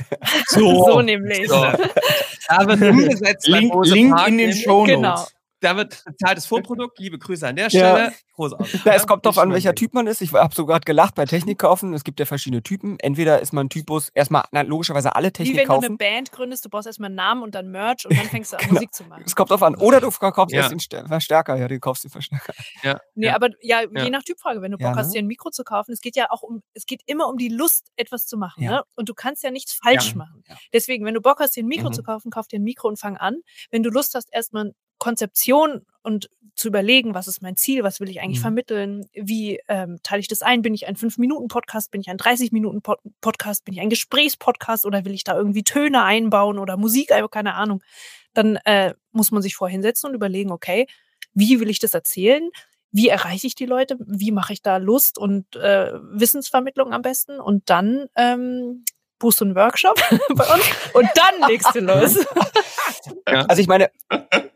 [0.47, 1.49] so, so nämlich.
[1.49, 1.67] So.
[2.49, 3.47] Da wird umgesetzt.
[3.47, 4.97] Link, Link in den Show Notes.
[4.97, 5.25] Genau
[5.61, 6.99] da wird bezahltes Vorprodukt.
[6.99, 8.05] Liebe Grüße an der Stelle.
[8.05, 8.13] Ja.
[8.35, 8.85] Großartig.
[8.85, 10.23] Ja, es kommt darauf an, welcher Typ man ist.
[10.23, 11.93] Ich habe sogar gelacht bei Technik kaufen.
[11.93, 12.99] Es gibt ja verschiedene Typen.
[12.99, 15.57] Entweder ist man Typus, erstmal na, logischerweise alle Technik kaufen.
[15.57, 15.99] Wie wenn kaufen.
[15.99, 18.53] du eine Band gründest, du brauchst erstmal einen Namen und dann Merch und dann fängst
[18.53, 18.75] du an, genau.
[18.75, 19.23] Musik zu machen.
[19.27, 19.75] Es kommt darauf an.
[19.75, 20.63] Oder du kaufst ja.
[20.63, 21.57] erst den Verstärker.
[21.57, 22.55] Ja, du kaufst den Verstärker.
[22.83, 22.99] Ja.
[23.15, 23.35] Nee, ja.
[23.35, 24.63] aber ja, je nach Typfrage.
[24.63, 25.13] Wenn du Bock hast, ne?
[25.15, 27.49] dir ein Mikro zu kaufen, es geht ja auch um, es geht immer um die
[27.49, 28.65] Lust, etwas zu machen.
[28.65, 28.83] Ne?
[28.95, 30.43] Und du kannst ja nichts falsch machen.
[30.73, 31.93] Deswegen, wenn du Bock hast, dir ein Mikro mhm.
[31.93, 33.43] zu kaufen, kauf dir ein Mikro und fang an.
[33.71, 38.09] Wenn du Lust hast, erstmal Konzeption und zu überlegen, was ist mein Ziel, was will
[38.11, 38.43] ich eigentlich mhm.
[38.43, 43.65] vermitteln, wie ähm, teile ich das ein, bin ich ein 5-Minuten-Podcast, bin ich ein 30-Minuten-Podcast,
[43.65, 44.85] bin ich ein Gesprächspodcast?
[44.85, 47.83] Oder will ich da irgendwie Töne einbauen oder Musik, also keine Ahnung,
[48.35, 50.87] dann äh, muss man sich vorher hinsetzen und überlegen, okay,
[51.33, 52.51] wie will ich das erzählen,
[52.93, 57.41] wie erreiche ich die Leute, wie mache ich da Lust und äh, Wissensvermittlung am besten?
[57.41, 58.85] Und dann ähm,
[59.21, 59.95] buchst du einen Workshop
[60.35, 62.27] bei uns und dann legst du los.
[63.29, 63.43] Ja.
[63.43, 63.91] Also ich meine,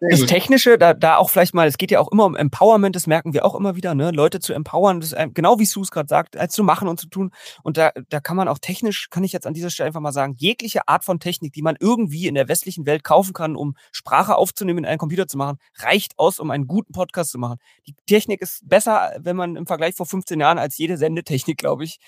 [0.00, 3.06] das Technische, da, da auch vielleicht mal, es geht ja auch immer um Empowerment, das
[3.06, 4.10] merken wir auch immer wieder, ne?
[4.10, 7.00] Leute zu empowern, das, äh, genau wie Sue es gerade sagt, als zu machen und
[7.00, 7.30] zu tun.
[7.62, 10.12] Und da, da kann man auch technisch, kann ich jetzt an dieser Stelle einfach mal
[10.12, 13.76] sagen, jegliche Art von Technik, die man irgendwie in der westlichen Welt kaufen kann, um
[13.92, 17.58] Sprache aufzunehmen, in einen Computer zu machen, reicht aus, um einen guten Podcast zu machen.
[17.86, 21.84] Die Technik ist besser, wenn man im Vergleich vor 15 Jahren als jede Sendetechnik, glaube
[21.84, 21.98] ich.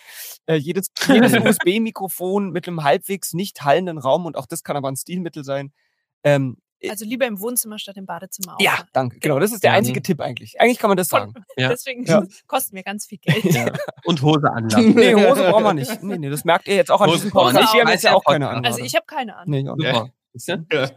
[0.47, 4.89] Äh, jedes jedes USB-Mikrofon mit einem halbwegs nicht hallenden Raum und auch das kann aber
[4.89, 5.73] ein Stilmittel sein.
[6.25, 6.57] Ähm,
[6.89, 8.57] also lieber im Wohnzimmer statt im Badezimmer.
[8.57, 8.61] Auch.
[8.61, 9.19] Ja, danke.
[9.19, 10.05] Genau, das ist der einzige mhm.
[10.05, 10.61] Tipp eigentlich.
[10.61, 11.33] Eigentlich kann man das sagen.
[11.57, 11.71] Ja.
[11.71, 12.23] Deswegen ja.
[12.47, 13.45] kostet mir ganz viel Geld.
[13.45, 13.73] Ja.
[14.05, 14.95] Und Hose anlassen.
[14.95, 16.03] nee, Hose brauchen wir nicht.
[16.03, 17.73] Nee, nee, das merkt ihr jetzt auch an diesem Podcast.
[17.73, 18.65] Ich habe jetzt ja auch keine Ahnung.
[18.65, 19.51] Also ich habe keine Ahnung.
[19.51, 20.11] Nee, okay.
[20.71, 20.91] ja.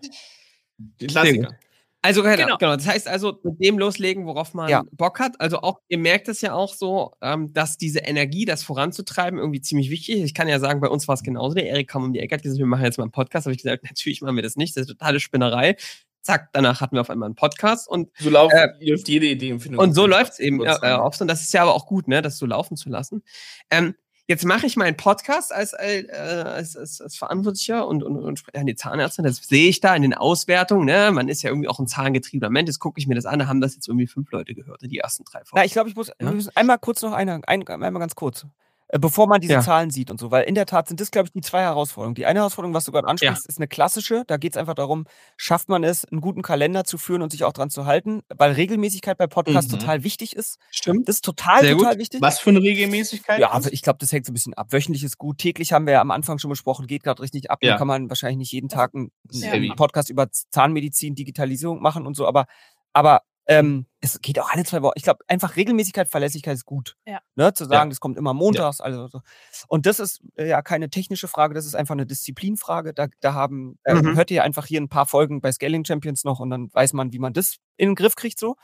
[0.77, 1.55] Die Klassiker.
[2.01, 2.57] Also genau.
[2.57, 2.75] genau.
[2.75, 4.83] Das heißt also mit dem loslegen, worauf man ja.
[4.91, 5.39] Bock hat.
[5.41, 9.59] Also auch, ihr merkt es ja auch so, ähm, dass diese Energie, das voranzutreiben, irgendwie
[9.59, 10.23] ziemlich wichtig ist.
[10.23, 11.55] Ich kann ja sagen, bei uns war es genauso.
[11.55, 13.45] Der Erik kam um die Ecke, hat gesagt, wir machen jetzt mal einen Podcast.
[13.45, 14.77] Habe ich gesagt, natürlich machen wir das nicht.
[14.77, 15.75] Das ist totale Spinnerei.
[16.21, 19.49] Zack, danach hatten wir auf einmal einen Podcast und so läuft, äh, läuft jede Idee
[19.49, 21.85] im Und so läuft es eben äh, äh, oft und das ist ja aber auch
[21.85, 23.23] gut, ne, das so laufen zu lassen.
[23.71, 23.95] Ähm,
[24.29, 28.67] Jetzt mache ich meinen Podcast als, äh, als, als, als Verantwortlicher und, und, und an
[28.67, 29.23] die Zahnärzte.
[29.23, 30.85] Das sehe ich da in den Auswertungen.
[30.85, 31.09] Ne?
[31.11, 32.67] Man ist ja irgendwie auch ein zahngetriebener Mensch.
[32.67, 33.39] Jetzt gucke ich mir das an.
[33.39, 35.57] Da haben das jetzt irgendwie fünf Leute gehört, die ersten drei Folgen.
[35.57, 36.31] Ja, ich glaube, ich muss, ja?
[36.53, 38.45] einmal kurz noch eine, ein, einmal ganz kurz.
[38.91, 39.61] Äh, bevor man diese ja.
[39.61, 40.31] Zahlen sieht und so.
[40.31, 42.15] Weil in der Tat sind das, glaube ich, die zwei Herausforderungen.
[42.15, 43.47] Die eine Herausforderung, was du gerade ansprichst, ja.
[43.47, 44.23] ist eine klassische.
[44.25, 45.05] Da geht es einfach darum,
[45.37, 48.53] schafft man es, einen guten Kalender zu führen und sich auch dran zu halten, weil
[48.53, 49.77] Regelmäßigkeit bei Podcasts mhm.
[49.79, 50.57] total wichtig ist.
[50.71, 51.07] Stimmt.
[51.07, 51.99] Das ist total, Sehr total gut.
[51.99, 52.21] wichtig.
[52.21, 53.39] Was für eine Regelmäßigkeit?
[53.39, 54.67] Ja, also ich glaube, das hängt so ein bisschen ab.
[54.71, 55.37] Wöchentlich ist gut.
[55.37, 57.59] Täglich haben wir ja am Anfang schon besprochen, geht gerade richtig ab.
[57.61, 57.69] Ja.
[57.69, 59.11] Dann kann man wahrscheinlich nicht jeden Tag einen,
[59.43, 62.27] einen Podcast über Zahnmedizin, Digitalisierung machen und so.
[62.27, 62.47] Aber,
[62.93, 64.93] aber ähm, es geht auch alle zwei Wochen.
[64.95, 66.95] Ich glaube, einfach Regelmäßigkeit, Verlässlichkeit ist gut.
[67.05, 67.19] Ja.
[67.35, 67.53] Ne?
[67.53, 67.89] Zu sagen, ja.
[67.89, 68.79] das kommt immer montags.
[68.79, 68.85] Ja.
[68.85, 69.21] Also so.
[69.67, 72.93] Und das ist äh, ja keine technische Frage, das ist einfach eine Disziplinfrage.
[72.93, 74.15] Da, da haben, äh, mhm.
[74.15, 77.11] hört ihr einfach hier ein paar Folgen bei Scaling Champions noch und dann weiß man,
[77.11, 78.55] wie man das in den Griff kriegt so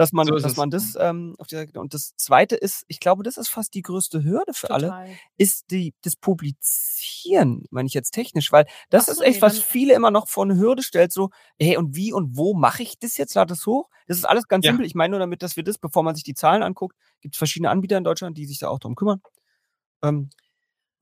[0.00, 3.22] dass man, so dass man das ähm, auf die Und das zweite ist, ich glaube,
[3.22, 4.90] das ist fast die größte Hürde für Total.
[4.90, 9.42] alle, ist die, das Publizieren, meine ich jetzt technisch, weil das so, ist echt, nee,
[9.42, 12.82] was viele immer noch vor eine Hürde stellt, so, hey, und wie und wo mache
[12.82, 13.34] ich das jetzt?
[13.34, 13.90] Lade das hoch?
[14.06, 14.70] Das ist alles ganz ja.
[14.70, 14.86] simpel.
[14.86, 17.38] Ich meine nur damit, dass wir das, bevor man sich die Zahlen anguckt, gibt es
[17.38, 19.20] verschiedene Anbieter in Deutschland, die sich da auch drum kümmern.
[20.02, 20.30] Ähm,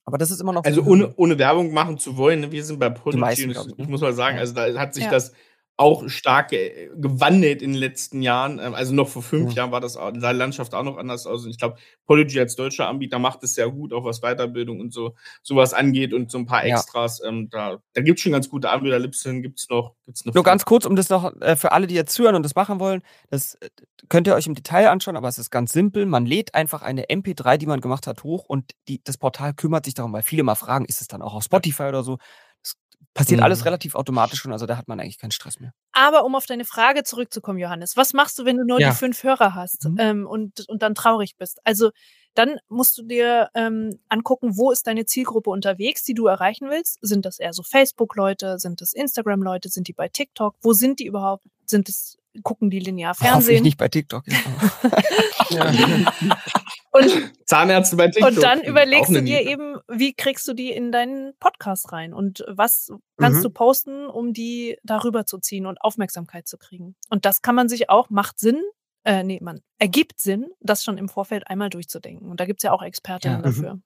[0.07, 0.65] aber das ist immer noch.
[0.65, 2.51] Also ohne, ohne Werbung machen zu wollen, ne?
[2.51, 3.49] wir sind bei Prodigy.
[3.49, 5.11] ich, ich, muss mal sagen, also da hat sich ja.
[5.11, 5.35] das
[5.79, 8.59] auch stark gewandelt in den letzten Jahren.
[8.59, 9.59] Ähm, also noch vor fünf ja.
[9.59, 11.45] Jahren war das in der Landschaft auch noch anders aus.
[11.45, 14.93] Und ich glaube, Polygy als deutscher Anbieter macht es sehr gut, auch was Weiterbildung und
[14.93, 17.21] so sowas angeht und so ein paar Extras.
[17.23, 17.29] Ja.
[17.29, 18.99] Ähm, da da gibt es schon ganz gute Anbieter.
[18.99, 19.95] Lipsin gibt es noch.
[20.05, 22.43] Gibt's noch Nur ganz kurz, um das noch äh, für alle, die jetzt zuhören und
[22.43, 23.71] das machen wollen, das äh,
[24.09, 26.07] könnt ihr euch im Detail anschauen, aber es ist ganz simpel.
[26.07, 29.85] Man lädt einfach eine MP3, die man gemacht hat, hoch und die, das Portal kümmert
[29.85, 32.19] sich darum, weil viele mal fragen, ist es dann auch auf Spotify oder so?
[33.19, 33.45] Passiert mhm.
[33.47, 35.73] alles relativ automatisch schon, also da hat man eigentlich keinen Stress mehr.
[35.91, 38.91] Aber um auf deine Frage zurückzukommen, Johannes, was machst du, wenn du nur ja.
[38.91, 39.97] die fünf Hörer hast mhm.
[39.99, 41.59] ähm, und, und dann traurig bist?
[41.65, 41.91] Also
[42.35, 46.99] dann musst du dir ähm, angucken, wo ist deine Zielgruppe unterwegs, die du erreichen willst.
[47.01, 48.61] Sind das eher so Facebook-Leute?
[48.61, 49.69] Sind das Instagram-Leute?
[49.69, 50.55] Sind die bei TikTok?
[50.61, 51.43] Wo sind die überhaupt?
[51.67, 53.57] Sind es gucken die linear Fernsehen?
[53.57, 54.23] Ich nicht bei TikTok.
[55.51, 55.73] Ja.
[56.93, 58.31] und, Zahnärzte bei TikTok.
[58.31, 62.45] Und dann überlegst du dir eben, wie kriegst du die in deinen Podcast rein und
[62.49, 63.43] was kannst mhm.
[63.43, 66.95] du posten, um die darüber zu ziehen und Aufmerksamkeit zu kriegen.
[67.11, 68.63] Und das kann man sich auch, macht Sinn,
[69.05, 72.31] äh, nee, man ergibt Sinn, das schon im Vorfeld einmal durchzudenken.
[72.31, 73.55] Und da gibt's ja auch Expertinnen ja, mhm.
[73.55, 73.81] dafür.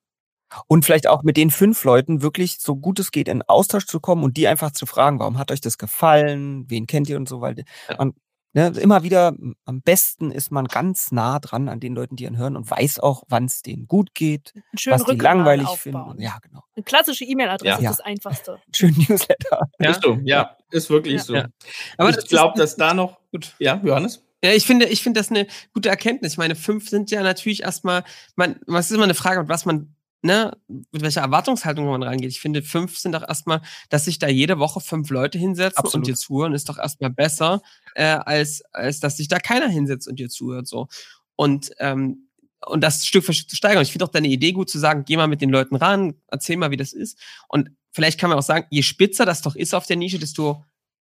[0.66, 4.00] Und vielleicht auch mit den fünf Leuten wirklich so gut es geht in Austausch zu
[4.00, 7.28] kommen und die einfach zu fragen, warum hat euch das gefallen, wen kennt ihr und
[7.28, 7.64] so, weil
[7.96, 8.14] man
[8.54, 9.34] Ne, immer wieder,
[9.64, 13.00] am besten ist man ganz nah dran an den Leuten, die einen hören und weiß
[13.00, 14.52] auch, wann es denen gut geht,
[14.84, 16.08] was die langweilig aufbauen.
[16.08, 16.22] finden.
[16.22, 16.62] Ja, genau.
[16.76, 17.90] Eine klassische E-Mail-Adresse ja.
[17.90, 18.60] ist das Einfachste.
[18.74, 19.70] Schön Newsletter.
[19.78, 20.18] Ja, ist, so.
[20.24, 21.20] ja, ist wirklich ja.
[21.20, 21.34] so.
[21.34, 21.46] Ja.
[21.96, 23.18] Aber ich glaube, dass da noch.
[23.30, 23.54] Gut.
[23.58, 24.22] Ja, Johannes?
[24.44, 26.32] Ja, ich finde, ich finde das eine gute Erkenntnis.
[26.32, 28.04] Ich meine, fünf sind ja natürlich erstmal,
[28.36, 32.30] man, was ist immer eine Frage, was man ne, mit welcher Erwartungshaltung man reingeht.
[32.30, 35.94] Ich finde, fünf sind doch erstmal, dass sich da jede Woche fünf Leute hinsetzen Absolut.
[35.94, 37.61] und dir zuhören, ist doch erstmal besser,
[37.94, 40.66] äh, als, als dass sich da keiner hinsetzt und dir zuhört.
[40.66, 40.88] So.
[41.37, 42.28] Und, ähm,
[42.64, 43.82] und das Stück für Stück zu steigern.
[43.82, 46.56] Ich finde auch deine Idee gut zu sagen, geh mal mit den Leuten ran, erzähl
[46.56, 47.18] mal, wie das ist.
[47.48, 50.64] Und vielleicht kann man auch sagen, je spitzer das doch ist auf der Nische, desto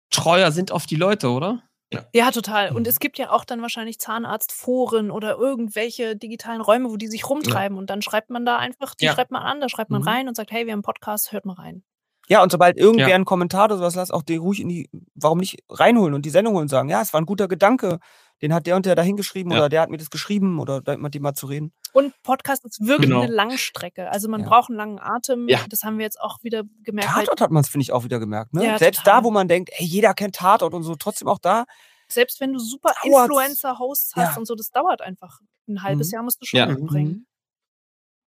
[0.10, 1.64] treuer sind oft die Leute, oder?
[1.94, 2.06] Ja.
[2.14, 2.70] ja, total.
[2.70, 2.90] Und mhm.
[2.90, 7.76] es gibt ja auch dann wahrscheinlich Zahnarztforen oder irgendwelche digitalen Räume, wo die sich rumtreiben.
[7.76, 7.80] Ja.
[7.80, 9.14] Und dann schreibt man da einfach, die ja.
[9.14, 10.08] schreibt man an, da schreibt man mhm.
[10.08, 11.84] rein und sagt, hey, wir haben einen Podcast, hört mal rein.
[12.28, 13.16] Ja, und sobald irgendwer ja.
[13.16, 16.30] einen Kommentar oder sowas lässt, auch die ruhig in die, warum nicht reinholen und die
[16.30, 18.00] Sendung holen und sagen, ja, es war ein guter Gedanke,
[18.42, 19.60] den hat der und der da hingeschrieben ja.
[19.60, 21.74] oder der hat mir das geschrieben oder da mit dem mal zu reden.
[21.94, 23.22] Und Podcast ist wirklich genau.
[23.22, 24.10] eine Langstrecke.
[24.10, 24.48] Also man ja.
[24.48, 25.48] braucht einen langen Atem.
[25.48, 25.60] Ja.
[25.70, 27.12] Das haben wir jetzt auch wieder gemerkt.
[27.14, 28.54] Tatort hat man es, finde ich, auch wieder gemerkt.
[28.54, 28.78] Ne?
[28.80, 29.22] Selbst total.
[29.22, 31.66] da, wo man denkt, ey, jeder kennt Tatort und so, trotzdem auch da.
[32.08, 36.14] Selbst wenn du super Influencer-Hosts hast und so, das dauert einfach ein halbes mhm.
[36.14, 37.12] Jahr, musst du schon mitbringen.
[37.12, 37.26] Mhm.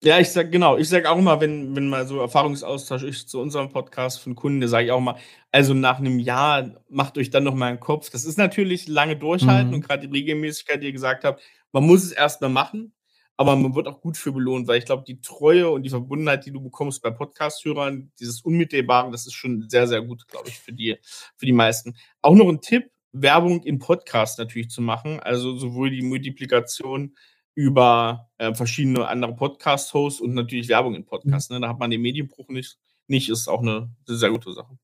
[0.02, 3.40] Ja, ich sag genau, ich sag auch immer, wenn, wenn mal so Erfahrungsaustausch ist zu
[3.40, 5.16] unserem Podcast von Kunden, sage ich auch mal,
[5.50, 8.10] also nach einem Jahr macht euch dann noch mal einen Kopf.
[8.10, 9.74] Das ist natürlich lange durchhalten mhm.
[9.76, 12.92] und gerade die Regelmäßigkeit, die ihr gesagt habt, man muss es erstmal machen,
[13.36, 16.44] aber man wird auch gut für belohnt, weil ich glaube, die Treue und die Verbundenheit,
[16.44, 20.58] die du bekommst bei Podcast-Hörern, dieses Unmittelbare, das ist schon sehr, sehr gut, glaube ich,
[20.58, 20.98] für die,
[21.36, 21.96] für die meisten.
[22.20, 27.16] Auch noch ein Tipp, Werbung in Podcast natürlich zu machen, also sowohl die Multiplikation
[27.54, 31.50] über äh, verschiedene andere Podcast-Hosts und natürlich Werbung in Podcasts.
[31.50, 31.56] Mhm.
[31.56, 31.60] Ne?
[31.62, 34.78] Da hat man den Medienbruch nicht, nicht, ist auch eine sehr gute Sache.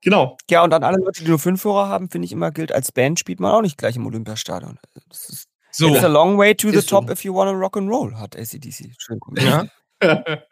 [0.00, 0.36] Genau.
[0.48, 2.92] Ja, und an alle Leute, die nur fünf Hörer haben, finde ich immer, gilt, als
[2.92, 4.78] Band spielt man auch nicht gleich im Olympiastadion.
[5.08, 5.88] Das ist so.
[5.88, 7.12] It's a long way to the top so.
[7.12, 8.92] if you want to rock and roll, hat ACDC.
[8.98, 9.66] Schön ja.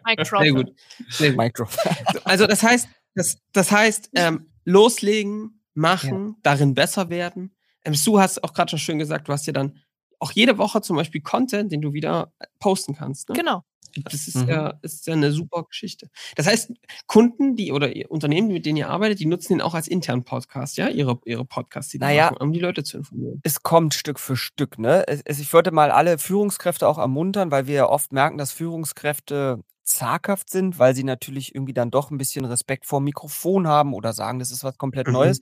[0.05, 0.43] Mic drop.
[0.43, 0.73] Sehr gut.
[1.11, 1.39] Sehr gut.
[1.39, 1.69] Mic drop.
[2.25, 6.35] Also das heißt, das, das heißt, ähm, loslegen, machen, ja.
[6.43, 7.55] darin besser werden.
[7.85, 9.79] Ähm, Sue hast auch gerade schon schön gesagt, du hast ja dann
[10.19, 13.29] auch jede Woche zum Beispiel Content, den du wieder posten kannst.
[13.29, 13.35] Ne?
[13.37, 13.63] Genau.
[14.05, 14.49] Das ist, mhm.
[14.49, 16.09] ja, ist ja eine super Geschichte.
[16.35, 16.73] Das heißt,
[17.07, 20.77] Kunden, die oder Unternehmen, mit denen ihr arbeitet, die nutzen den auch als internen Podcast,
[20.77, 23.41] ja, ihre, ihre Podcasts, die naja, machen, um die Leute zu informieren.
[23.43, 25.05] Es kommt Stück für Stück, ne?
[25.07, 29.63] Es, ich wollte mal alle Führungskräfte auch ermuntern, weil wir ja oft merken, dass Führungskräfte
[29.83, 33.95] zaghaft sind, weil sie natürlich irgendwie dann doch ein bisschen Respekt vor dem Mikrofon haben
[33.95, 35.13] oder sagen, das ist was komplett mhm.
[35.15, 35.41] Neues.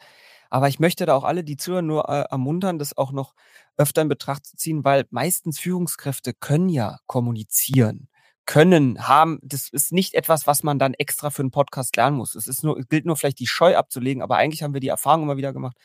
[0.55, 3.35] Aber ich möchte da auch alle, die zuhören, nur äh, ermuntern, das auch noch
[3.77, 8.09] öfter in Betracht zu ziehen, weil meistens Führungskräfte können ja kommunizieren,
[8.47, 9.41] können, haben.
[9.43, 12.37] Das ist nicht etwas, was man dann extra für einen Podcast lernen muss.
[12.37, 15.25] Es ist nur, gilt nur vielleicht die Scheu abzulegen, aber eigentlich haben wir die Erfahrung
[15.25, 15.77] immer wieder gemacht,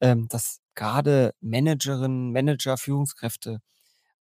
[0.00, 3.58] ähm, dass gerade Managerinnen, Manager, Führungskräfte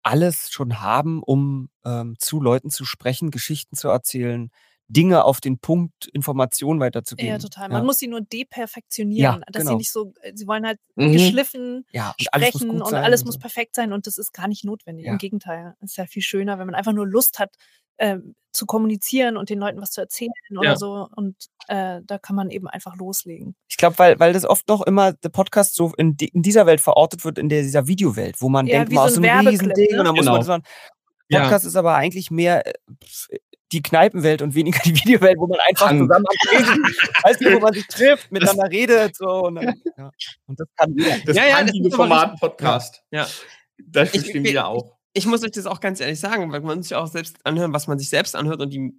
[0.03, 4.51] alles schon haben, um ähm, zu Leuten zu sprechen, Geschichten zu erzählen,
[4.89, 7.31] Dinge auf den Punkt, Informationen weiterzugeben.
[7.31, 7.69] Ja, total.
[7.69, 9.73] Man muss sie nur deperfektionieren, ja, dass genau.
[9.73, 11.13] sie nicht so, äh, sie wollen halt mhm.
[11.13, 14.65] geschliffen ja, und sprechen alles und alles muss perfekt sein und das ist gar nicht
[14.65, 15.07] notwendig.
[15.07, 15.13] Ja.
[15.13, 17.55] Im Gegenteil, es ist ja viel schöner, wenn man einfach nur Lust hat,
[17.97, 18.19] äh,
[18.53, 20.77] zu kommunizieren und den Leuten was zu erzählen oder ja.
[20.77, 21.09] so.
[21.15, 21.37] Und
[21.69, 23.55] äh, da kann man eben einfach loslegen.
[23.69, 26.65] Ich glaube, weil, weil das oft noch immer der Podcast so in, die, in dieser
[26.65, 29.93] Welt verortet wird, in der, dieser Videowelt, wo man ja, denkt, man so ein Riesending
[29.93, 29.99] ne?
[29.99, 30.39] und dann muss genau.
[30.39, 30.63] man
[31.29, 31.69] das Podcast ja.
[31.69, 33.39] ist aber eigentlich mehr äh,
[33.73, 36.01] die Kneipenwelt und weniger die Videowelt, wo man einfach Fang.
[36.01, 36.85] zusammen am Reden,
[37.23, 39.45] weißt du, wo man sich trifft, miteinander redet, so.
[39.45, 40.11] Und, dann, ja.
[40.47, 41.19] und das kann jeder.
[41.25, 43.03] Das ja, ja, das Format-Podcast.
[43.11, 43.27] Ja.
[43.79, 44.97] Das verstehen wir auch.
[45.13, 47.87] Ich muss euch das auch ganz ehrlich sagen, weil man sich auch selbst anhören, was
[47.87, 48.93] man sich selbst anhört und die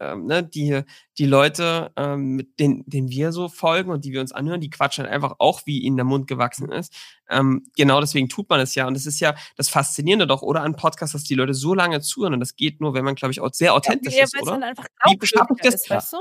[0.00, 0.82] ähm, ne, die,
[1.18, 4.70] die Leute, ähm, mit denen, denen wir so folgen und die wir uns anhören, die
[4.70, 6.94] quatschen einfach auch, wie ihnen der Mund gewachsen ist.
[7.28, 8.86] Ähm, genau deswegen tut man es ja.
[8.86, 12.00] Und das ist ja das Faszinierende doch, oder an Podcasts, dass die Leute so lange
[12.00, 12.34] zuhören.
[12.34, 14.52] Und das geht nur, wenn man, glaube ich, auch sehr authentisch ja, ist, oder?
[14.52, 15.74] Man einfach wie schaffe ich das?
[15.74, 16.18] Ist, weißt du?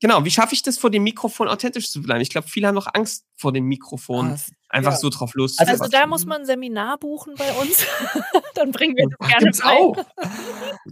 [0.00, 2.20] Genau, wie schaffe ich das vor dem Mikrofon authentisch zu bleiben?
[2.20, 4.38] Ich glaube, viele haben noch Angst vor dem Mikrofon, ah,
[4.74, 4.98] einfach ja.
[4.98, 5.58] so drauf los.
[5.58, 7.86] Also, also da muss man ein Seminar buchen bei uns.
[8.54, 9.70] Dann bringen wir das gerne Gibt's bei.
[9.70, 9.96] auch.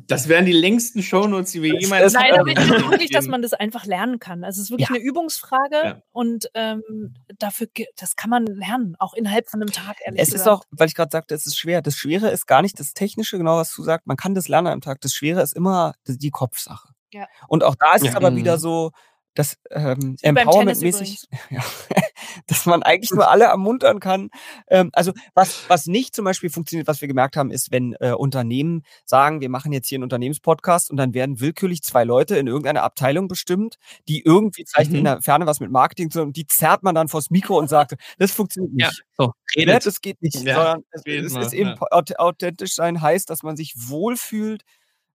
[0.06, 3.42] Das wären die längsten Shownotes, die wir jemals Nein, aber ich glaube wirklich, dass man
[3.42, 4.44] das einfach lernen kann.
[4.44, 4.94] Also es ist wirklich ja.
[4.94, 6.02] eine Übungsfrage ja.
[6.12, 7.66] und ähm, dafür,
[7.96, 10.40] das kann man lernen, auch innerhalb von einem Tag, ehrlich Es gesagt.
[10.40, 11.82] ist auch, weil ich gerade sagte, es ist schwer.
[11.82, 14.06] Das Schwere ist gar nicht das Technische, genau was du sagst.
[14.06, 15.00] Man kann das lernen am Tag.
[15.00, 16.88] Das Schwere ist immer die Kopfsache.
[17.12, 17.26] Ja.
[17.48, 18.60] Und auch da ist es aber wieder mhm.
[18.60, 18.90] so,
[19.34, 21.60] dass ähm, Empowerment-mäßig, ja,
[22.46, 24.30] dass man eigentlich nur alle ermuntern kann.
[24.68, 28.12] Ähm, also was, was nicht zum Beispiel funktioniert, was wir gemerkt haben, ist, wenn äh,
[28.12, 32.46] Unternehmen sagen, wir machen jetzt hier einen Unternehmenspodcast und dann werden willkürlich zwei Leute in
[32.46, 33.76] irgendeiner Abteilung bestimmt,
[34.08, 34.98] die irgendwie vielleicht mhm.
[34.98, 37.68] in der Ferne was mit Marketing zu und die zerrt man dann vors Mikro und
[37.68, 39.04] sagt, das funktioniert nicht.
[39.18, 39.86] Ja, so, redet.
[39.86, 41.76] Das geht nicht, ja, sondern es, es ist eben ja.
[41.90, 44.62] authentisch sein heißt, dass man sich wohlfühlt,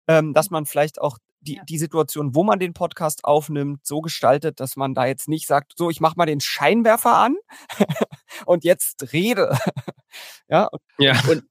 [0.08, 1.64] ähm, dass man vielleicht auch die, ja.
[1.64, 5.74] die Situation, wo man den Podcast aufnimmt, so gestaltet, dass man da jetzt nicht sagt,
[5.76, 7.36] so, ich mache mal den Scheinwerfer an
[8.46, 9.58] und jetzt rede.
[10.50, 11.20] ja, und, ja.
[11.30, 11.44] Und,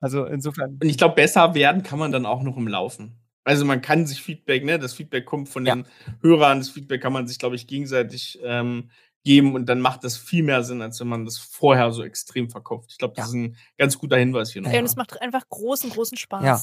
[0.00, 0.78] also insofern.
[0.80, 3.20] Und ich glaube, besser werden kann man dann auch noch im Laufen.
[3.44, 6.12] Also man kann sich Feedback, ne, das Feedback kommt von den ja.
[6.20, 8.90] Hörern, das Feedback kann man sich, glaube ich, gegenseitig ähm,
[9.24, 12.50] geben und dann macht das viel mehr Sinn, als wenn man das vorher so extrem
[12.50, 12.90] verkauft.
[12.90, 13.28] Ich glaube, das ja.
[13.28, 14.70] ist ein ganz guter Hinweis hier noch.
[14.70, 16.44] Ja, und es macht einfach großen, großen Spaß.
[16.44, 16.62] Ja.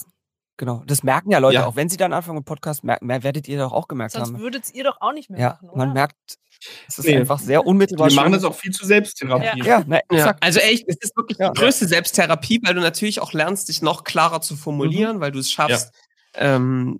[0.57, 1.65] Genau, das merken ja Leute ja.
[1.65, 1.75] auch.
[1.75, 4.31] Wenn sie dann anfangen mit Podcast, merken, mehr werdet ihr doch auch gemerkt Sonst haben.
[4.31, 5.77] Sonst würdet ihr doch auch nicht mehr ja, machen, oder?
[5.77, 6.15] Man merkt,
[6.87, 7.17] es ist nee.
[7.17, 8.09] einfach sehr unmittelbar.
[8.09, 9.59] Wir machen das auch viel zu Selbsttherapie.
[9.59, 10.35] Ja, ja, na, ja.
[10.39, 14.05] Also echt, es ist wirklich die größte Selbsttherapie, weil du natürlich auch lernst, dich noch
[14.05, 15.21] klarer zu formulieren, mhm.
[15.21, 15.93] weil du es schaffst,
[16.35, 16.99] ähm,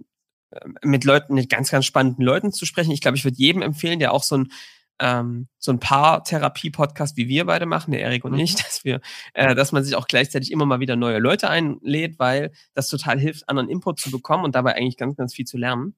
[0.82, 2.92] mit Leuten, mit ganz, ganz spannenden Leuten zu sprechen.
[2.92, 4.52] Ich glaube, ich würde jedem empfehlen, der auch so ein
[5.00, 8.40] ähm, so ein paar Therapie-Podcast wie wir beide machen, der Erik und mhm.
[8.40, 9.02] ich, dass wir,
[9.34, 13.20] äh, dass man sich auch gleichzeitig immer mal wieder neue Leute einlädt, weil das total
[13.20, 15.96] hilft, anderen Input zu bekommen und dabei eigentlich ganz, ganz viel zu lernen.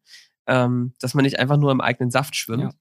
[0.50, 2.74] Ähm, dass man nicht einfach nur im eigenen Saft schwimmt.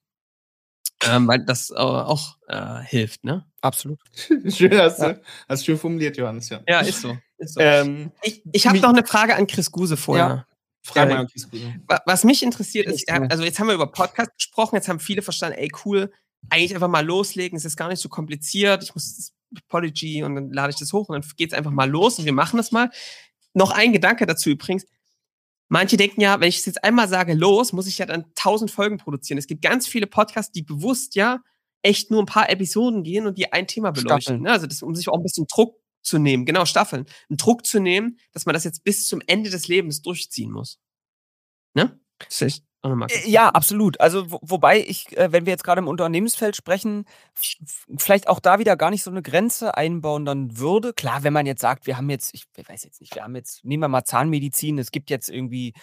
[1.02, 1.16] Ja.
[1.16, 3.44] Ähm, weil das äh, auch äh, hilft, ne?
[3.60, 3.98] Absolut.
[4.48, 6.60] schön, hast du, hast schön formuliert, Johannes, ja.
[6.66, 7.16] Ja, ist so.
[7.38, 7.60] Ist so.
[7.60, 10.46] Ähm, ich ich habe noch eine Frage an Chris Guse vorher.
[10.86, 10.92] Ja.
[10.92, 11.48] Frage mal Guse.
[12.04, 15.58] Was mich interessiert ist, also jetzt haben wir über Podcast gesprochen, jetzt haben viele verstanden,
[15.58, 16.12] ey, cool,
[16.50, 19.32] eigentlich einfach mal loslegen, es ist gar nicht so kompliziert, ich muss
[19.68, 22.32] Podigy und dann lade ich das hoch und dann geht's einfach mal los und wir
[22.32, 22.90] machen das mal.
[23.54, 24.84] Noch ein Gedanke dazu übrigens,
[25.68, 28.70] Manche denken ja, wenn ich es jetzt einmal sage, los, muss ich ja dann tausend
[28.70, 29.38] Folgen produzieren.
[29.38, 31.40] Es gibt ganz viele Podcasts, die bewusst ja
[31.82, 34.42] echt nur ein paar Episoden gehen und die ein Thema beleuchten.
[34.42, 34.50] Ne?
[34.50, 37.80] Also das, um sich auch ein bisschen Druck zu nehmen, genau, Staffeln, einen Druck zu
[37.80, 40.78] nehmen, dass man das jetzt bis zum Ende des Lebens durchziehen muss.
[41.74, 42.00] Ne?
[42.18, 44.00] Das ist ja, absolut.
[44.00, 47.04] Also wo, wobei ich, äh, wenn wir jetzt gerade im Unternehmensfeld sprechen,
[47.98, 50.92] vielleicht auch da wieder gar nicht so eine Grenze einbauen dann würde.
[50.92, 53.64] Klar, wenn man jetzt sagt, wir haben jetzt, ich weiß jetzt nicht, wir haben jetzt,
[53.64, 55.74] nehmen wir mal Zahnmedizin, es gibt jetzt irgendwie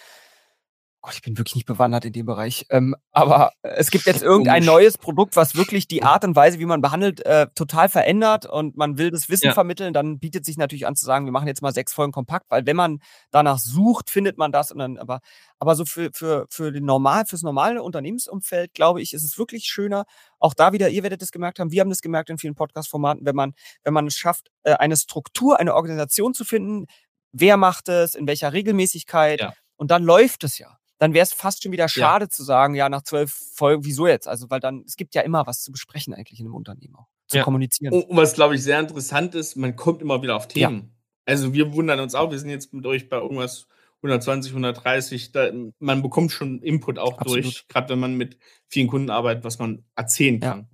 [1.04, 2.64] Gott, ich bin wirklich nicht bewandert in dem Bereich.
[2.70, 6.64] Ähm, aber es gibt jetzt irgendein neues Produkt, was wirklich die Art und Weise, wie
[6.64, 9.52] man behandelt, äh, total verändert und man will das Wissen ja.
[9.52, 12.46] vermitteln, dann bietet sich natürlich an zu sagen, wir machen jetzt mal sechs Folgen kompakt,
[12.48, 15.20] weil wenn man danach sucht, findet man das und dann, aber,
[15.58, 19.66] aber so für, für, für den normal, fürs normale Unternehmensumfeld, glaube ich, ist es wirklich
[19.66, 20.06] schöner.
[20.38, 23.26] Auch da wieder, ihr werdet es gemerkt haben, wir haben das gemerkt in vielen Podcast-Formaten,
[23.26, 26.86] wenn man, wenn man es schafft, äh, eine Struktur, eine Organisation zu finden,
[27.30, 29.52] wer macht es, in welcher Regelmäßigkeit, ja.
[29.76, 32.28] und dann läuft es ja dann wäre es fast schon wieder schade ja.
[32.30, 34.26] zu sagen, ja, nach zwölf Folgen, wieso jetzt?
[34.26, 37.08] Also, weil dann, es gibt ja immer was zu besprechen eigentlich in einem Unternehmen auch,
[37.26, 37.42] zu ja.
[37.42, 37.92] kommunizieren.
[37.92, 40.78] Und was, glaube ich, sehr interessant ist, man kommt immer wieder auf Themen.
[40.78, 40.88] Ja.
[41.26, 43.66] Also, wir wundern uns auch, wir sind jetzt mit euch bei irgendwas
[43.98, 47.44] 120, 130, da, man bekommt schon Input auch Absolut.
[47.44, 50.68] durch, gerade wenn man mit vielen Kunden arbeitet, was man erzählen kann.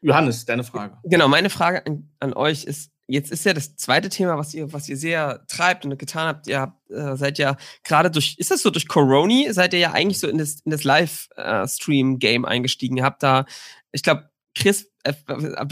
[0.00, 0.96] Johannes, deine Frage.
[1.04, 4.72] Genau, meine Frage an, an euch ist, jetzt ist ja das zweite Thema, was ihr,
[4.72, 6.46] was ihr sehr treibt und getan habt.
[6.48, 9.92] Ihr habt, äh, seid ja gerade durch, ist das so durch Corona, seid ihr ja
[9.92, 12.96] eigentlich so in das, in das Live-Stream-Game äh, eingestiegen.
[12.96, 13.46] Ihr habt da,
[13.92, 15.12] ich glaube, Chris, äh,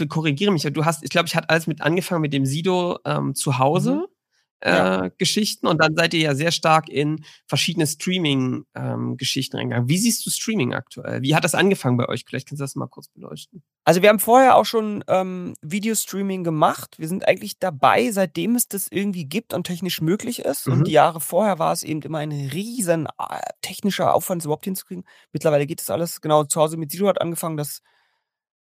[0.07, 3.35] korrigiere mich, du hast, ich glaube, ich hatte alles mit angefangen mit dem Sido ähm,
[3.35, 3.95] zu Hause.
[3.95, 4.14] Mhm
[4.63, 5.05] ja.
[5.05, 9.89] Äh, Geschichten und dann seid ihr ja sehr stark in verschiedene Streaming-Geschichten ähm, reingegangen.
[9.89, 11.21] Wie siehst du Streaming aktuell?
[11.21, 12.23] Wie hat das angefangen bei euch?
[12.25, 13.63] Vielleicht kannst du das mal kurz beleuchten.
[13.83, 16.95] Also wir haben vorher auch schon ähm, Videostreaming gemacht.
[16.97, 20.67] Wir sind eigentlich dabei, seitdem es das irgendwie gibt und technisch möglich ist.
[20.67, 20.73] Mhm.
[20.73, 24.65] Und die Jahre vorher war es eben immer ein riesen äh, technischer Aufwand, es überhaupt
[24.65, 25.03] hinzukriegen.
[25.31, 26.21] Mittlerweile geht das alles.
[26.21, 27.81] Genau, zu Hause mit Sido hat angefangen, das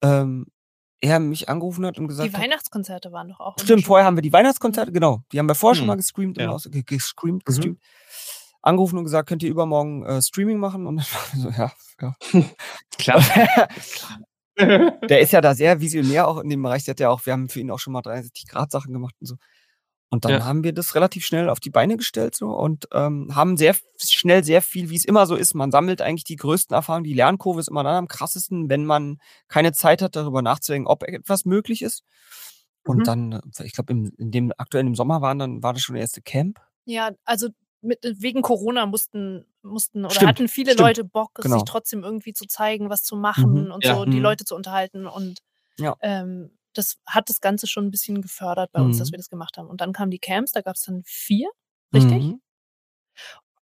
[0.03, 0.45] ähm,
[1.01, 3.55] er mich angerufen hat und gesagt Die Weihnachtskonzerte waren doch auch.
[3.59, 5.21] Stimmt, vorher haben wir die Weihnachtskonzerte, genau.
[5.31, 5.79] Die haben wir vorher hm.
[5.79, 6.49] schon mal gestreamt, ja.
[6.49, 7.45] Aus, gestreamt, mhm.
[7.45, 7.77] gestreamt.
[7.77, 7.81] Mhm.
[8.61, 10.87] Angerufen und gesagt, könnt ihr übermorgen äh, Streaming machen?
[10.87, 12.15] Und dann war so, ja, ja.
[12.97, 13.23] Klar.
[15.09, 16.83] der ist ja da sehr visionär auch in dem Bereich.
[16.85, 19.15] Der hat ja auch, wir haben für ihn auch schon mal 63 Grad Sachen gemacht
[19.19, 19.35] und so.
[20.09, 20.45] Und dann ja.
[20.45, 24.43] haben wir das relativ schnell auf die Beine gestellt so und ähm, haben sehr schnell
[24.43, 25.53] sehr viel, wie es immer so ist.
[25.53, 27.03] Man sammelt eigentlich die größten Erfahrungen.
[27.03, 29.17] Die Lernkurve ist immer dann am krassesten, wenn man
[29.49, 32.03] keine Zeit hat, darüber nachzudenken, ob etwas möglich ist.
[32.85, 33.03] Und mhm.
[33.03, 36.21] dann, ich glaube, in dem aktuellen im Sommer waren dann war das schon der erste
[36.21, 36.59] Camp.
[36.85, 37.49] Ja, also
[37.81, 41.55] mit, wegen Corona mussten mussten oder stimmt, hatten viele stimmt, Leute Bock, genau.
[41.55, 44.23] sich trotzdem irgendwie zu zeigen, was zu machen mhm, und ja, so, die mhm.
[44.23, 45.39] Leute zu unterhalten und
[45.77, 45.95] ja.
[46.01, 49.13] ähm, das hat das Ganze schon ein bisschen gefördert bei uns, dass mhm.
[49.13, 49.67] wir das gemacht haben.
[49.67, 51.49] Und dann kamen die Camps, da gab es dann vier,
[51.93, 52.23] richtig?
[52.23, 52.41] Mhm.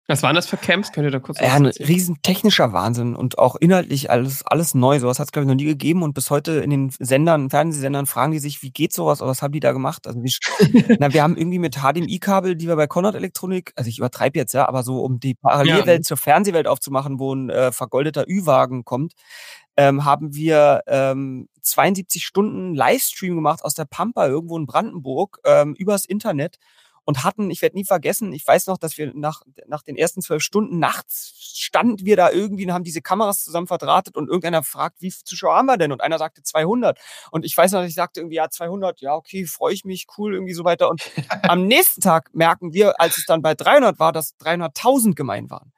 [0.06, 0.92] Was waren das für Camps?
[0.92, 5.00] Könnt ihr da kurz Ja, ein riesen technischer Wahnsinn und auch inhaltlich alles, alles neu.
[5.00, 6.02] Sowas hat es, glaube ich, noch nie gegeben.
[6.02, 9.40] Und bis heute in den Sendern, Fernsehsendern fragen die sich, wie geht sowas oder was
[9.40, 10.06] haben die da gemacht?
[10.06, 10.30] Also wie,
[10.98, 14.52] na, wir haben irgendwie mit HDMI-Kabel, die wir bei Conrad Elektronik, also ich übertreibe jetzt,
[14.52, 16.02] ja, aber so um die Parallelwelt ja.
[16.02, 19.14] zur Fernsehwelt aufzumachen, wo ein äh, vergoldeter Ü-Wagen kommt,
[19.78, 25.74] ähm, haben wir ähm, 72 Stunden Livestream gemacht aus der Pampa irgendwo in Brandenburg ähm,
[25.74, 26.58] übers Internet
[27.04, 30.22] und hatten, ich werde nie vergessen, ich weiß noch, dass wir nach, nach den ersten
[30.22, 34.62] zwölf Stunden nachts standen wir da irgendwie und haben diese Kameras zusammen verdrahtet und irgendeiner
[34.62, 35.92] fragt, wie viele Zuschauer haben wir denn?
[35.92, 36.98] Und einer sagte 200.
[37.30, 40.06] Und ich weiß noch, dass ich sagte irgendwie, ja, 200, ja, okay, freue ich mich,
[40.18, 40.88] cool, irgendwie so weiter.
[40.88, 41.02] Und
[41.42, 45.72] am nächsten Tag merken wir, als es dann bei 300 war, dass 300.000 gemein waren.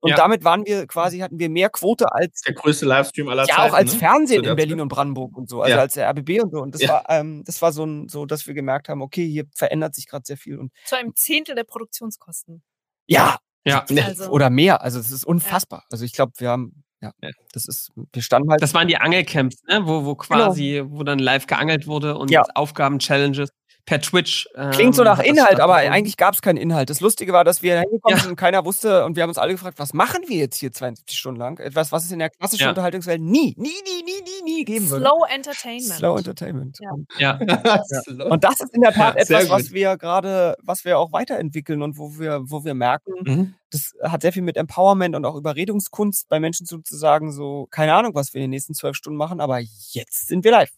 [0.00, 0.16] Und ja.
[0.16, 2.40] damit waren wir quasi, hatten wir mehr Quote als.
[2.42, 3.60] Der größte Livestream aller Zeiten.
[3.60, 3.98] Ja, auch als ne?
[3.98, 5.60] Fernsehen in Berlin und Brandenburg und so.
[5.60, 5.80] Also ja.
[5.80, 6.62] als der RBB und so.
[6.62, 6.88] Und das ja.
[6.88, 10.08] war, ähm, das war so, ein, so, dass wir gemerkt haben, okay, hier verändert sich
[10.08, 10.58] gerade sehr viel.
[10.58, 12.62] Und Zu einem Zehntel der Produktionskosten.
[13.06, 13.38] Ja.
[13.64, 13.84] Ja.
[14.06, 14.30] Also.
[14.30, 14.80] Oder mehr.
[14.82, 15.84] Also das ist unfassbar.
[15.90, 17.12] Also ich glaube, wir haben, ja,
[17.52, 18.62] das ist, wir standen halt.
[18.62, 19.82] Das waren die Angelcamps, ne?
[19.84, 20.46] Wo, wo genau.
[20.46, 20.98] quasi, genau.
[20.98, 23.50] wo dann live geangelt wurde und Aufgaben, Challenges.
[23.84, 24.48] Per Twitch.
[24.54, 26.90] Ähm, Klingt so nach Inhalt, aber eigentlich gab es keinen Inhalt.
[26.90, 28.22] Das Lustige war, dass wir hingekommen ja.
[28.22, 30.72] sind und keiner wusste und wir haben uns alle gefragt, was machen wir jetzt hier
[30.72, 31.58] 72 Stunden lang?
[31.58, 32.68] Etwas, was es in der klassischen ja.
[32.70, 35.04] Unterhaltungswelt nie, nie, nie, nie, nie, nie geben würde.
[35.04, 35.92] Slow Entertainment.
[35.92, 36.78] Slow Entertainment.
[36.80, 36.90] Ja.
[36.92, 37.38] Und, ja.
[38.30, 41.98] und das ist in der Tat etwas, was wir gerade, was wir auch weiterentwickeln und
[41.98, 43.54] wo wir, wo wir merken, mhm.
[43.70, 47.66] das hat sehr viel mit Empowerment und auch Überredungskunst bei Menschen zu, zu sagen, so,
[47.70, 50.70] keine Ahnung, was wir in den nächsten zwölf Stunden machen, aber jetzt sind wir live.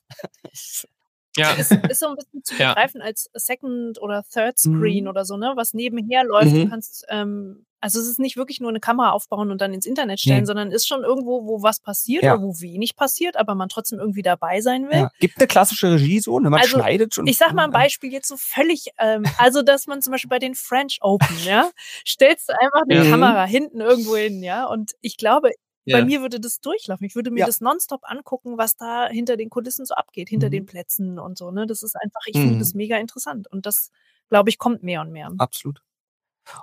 [1.36, 1.54] Ja.
[1.58, 3.06] Es ist so ein bisschen zu begreifen ja.
[3.06, 5.10] als Second oder Third Screen mhm.
[5.10, 6.52] oder so, ne, was nebenher läuft.
[6.52, 6.64] Mhm.
[6.64, 9.86] Du kannst, ähm, also es ist nicht wirklich nur eine Kamera aufbauen und dann ins
[9.86, 10.46] Internet stellen, nee.
[10.46, 12.34] sondern ist schon irgendwo, wo was passiert ja.
[12.34, 14.98] oder wo wenig passiert, aber man trotzdem irgendwie dabei sein will.
[14.98, 15.10] Ja.
[15.18, 16.50] Gibt eine klassische Regie so, ne?
[16.50, 17.26] Man also, schneidet schon.
[17.26, 20.38] Ich sag mal ein Beispiel jetzt so völlig, ähm, also dass man zum Beispiel bei
[20.38, 21.70] den French Open, ja,
[22.06, 23.10] stellst du einfach eine mhm.
[23.10, 25.50] Kamera hinten irgendwo hin, ja, und ich glaube,
[25.84, 25.98] ja.
[25.98, 27.04] Bei mir würde das durchlaufen.
[27.04, 27.46] Ich würde mir ja.
[27.46, 30.52] das nonstop angucken, was da hinter den Kulissen so abgeht, hinter mhm.
[30.52, 31.50] den Plätzen und so.
[31.50, 31.66] Ne?
[31.66, 32.42] Das ist einfach, ich mhm.
[32.42, 33.50] finde das mega interessant.
[33.50, 33.90] Und das,
[34.28, 35.30] glaube ich, kommt mehr und mehr.
[35.38, 35.82] Absolut.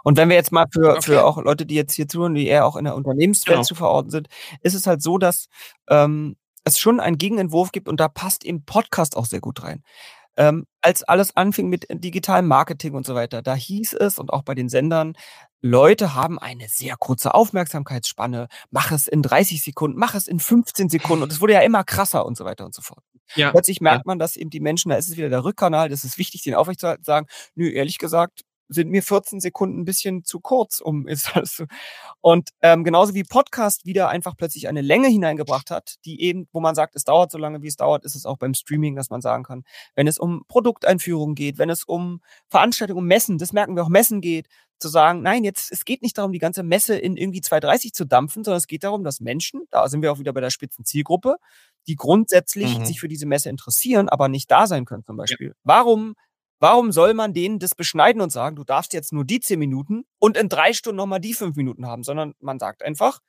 [0.04, 1.02] Und wenn wir jetzt mal für, okay.
[1.02, 3.64] für auch Leute, die jetzt hier zuhören, die eher auch in der Unternehmenswelt genau.
[3.64, 4.28] zu verorten sind,
[4.62, 5.48] ist es halt so, dass
[5.90, 9.84] ähm, es schon einen Gegenentwurf gibt und da passt eben Podcast auch sehr gut rein.
[10.38, 14.44] Ähm, als alles anfing mit digitalem Marketing und so weiter, da hieß es und auch
[14.44, 15.16] bei den Sendern,
[15.62, 20.90] Leute haben eine sehr kurze Aufmerksamkeitsspanne, mach es in 30 Sekunden, mach es in 15
[20.90, 23.04] Sekunden und es wurde ja immer krasser und so weiter und so fort.
[23.36, 23.52] Ja.
[23.52, 24.10] Plötzlich merkt ja.
[24.10, 26.56] man, dass eben die Menschen, da ist es wieder der Rückkanal, das ist wichtig, den
[26.56, 31.36] aufrechtzuerhalten, sagen, nö, ehrlich gesagt, sind mir 14 Sekunden ein bisschen zu kurz, um ist
[31.36, 31.66] alles so.
[32.22, 36.62] Und ähm, genauso wie Podcast wieder einfach plötzlich eine Länge hineingebracht hat, die eben, wo
[36.62, 39.10] man sagt, es dauert so lange, wie es dauert, ist es auch beim Streaming, dass
[39.10, 39.64] man sagen kann,
[39.96, 43.90] wenn es um Produkteinführungen geht, wenn es um Veranstaltungen, um Messen, das merken wir auch
[43.90, 44.48] Messen geht,
[44.80, 48.06] zu sagen, nein, jetzt, es geht nicht darum, die ganze Messe in irgendwie 230 zu
[48.06, 50.86] dampfen, sondern es geht darum, dass Menschen, da sind wir auch wieder bei der spitzen
[50.86, 51.36] Zielgruppe,
[51.88, 52.86] die grundsätzlich mhm.
[52.86, 55.50] sich für diese Messe interessieren, aber nicht da sein können zum Beispiel.
[55.50, 55.54] Ja.
[55.64, 56.16] Warum
[56.60, 60.06] Warum soll man denen das beschneiden und sagen, du darfst jetzt nur die zehn Minuten
[60.20, 63.22] und in drei Stunden nochmal die fünf Minuten haben, sondern man sagt einfach,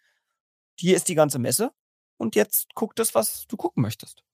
[0.76, 1.72] hier ist die ganze Messe
[2.16, 4.24] und jetzt guck das, was du gucken möchtest.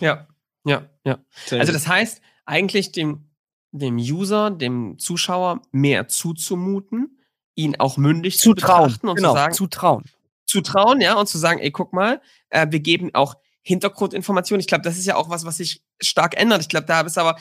[0.00, 0.28] Ja,
[0.64, 1.18] ja, ja.
[1.50, 3.30] Also das heißt, eigentlich dem,
[3.72, 7.20] dem User, dem Zuschauer mehr zuzumuten,
[7.54, 10.04] ihn auch mündig zu, zu betrachten und genau, zu sagen, zu trauen.
[10.46, 14.60] Zu trauen, ja, und zu sagen, ey, guck mal, äh, wir geben auch Hintergrundinformationen.
[14.60, 16.60] Ich glaube, das ist ja auch was, was sich stark ändert.
[16.60, 17.36] Ich glaube, da ist aber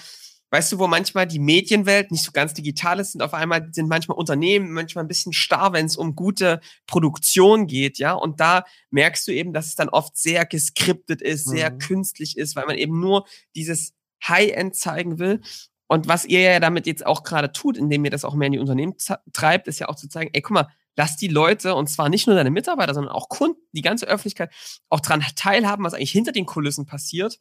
[0.54, 3.90] weißt du, wo manchmal die Medienwelt nicht so ganz digital ist, sind auf einmal sind
[3.90, 8.14] manchmal Unternehmen manchmal ein bisschen starr, wenn es um gute Produktion geht, ja.
[8.14, 11.80] Und da merkst du eben, dass es dann oft sehr geskriptet ist, sehr mhm.
[11.80, 13.26] künstlich ist, weil man eben nur
[13.56, 13.96] dieses
[14.28, 15.42] High-End zeigen will.
[15.88, 18.54] Und was ihr ja damit jetzt auch gerade tut, indem ihr das auch mehr in
[18.54, 18.94] die Unternehmen
[19.34, 22.28] treibt, ist ja auch zu zeigen, ey, guck mal, lass die Leute, und zwar nicht
[22.28, 24.54] nur deine Mitarbeiter, sondern auch Kunden, die ganze Öffentlichkeit,
[24.90, 27.40] auch dran teilhaben, was eigentlich hinter den Kulissen passiert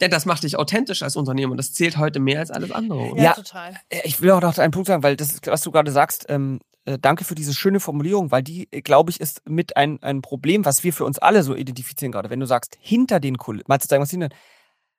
[0.00, 2.98] denn das macht dich authentisch als Unternehmen und das zählt heute mehr als alles andere.
[3.12, 3.22] Oder?
[3.22, 3.74] Ja, total.
[3.88, 6.60] Äh, ich will auch noch einen Punkt sagen, weil das, was du gerade sagst, ähm,
[6.84, 10.22] äh, danke für diese schöne Formulierung, weil die, äh, glaube ich, ist mit ein, ein
[10.22, 12.30] Problem, was wir für uns alle so identifizieren gerade.
[12.30, 14.28] Wenn du sagst, hinter den Kulissen, mal zu sagen, was hinter.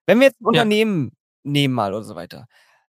[0.05, 0.61] Wenn wir jetzt ein ja.
[0.61, 1.11] Unternehmen
[1.43, 2.47] nehmen mal oder so weiter,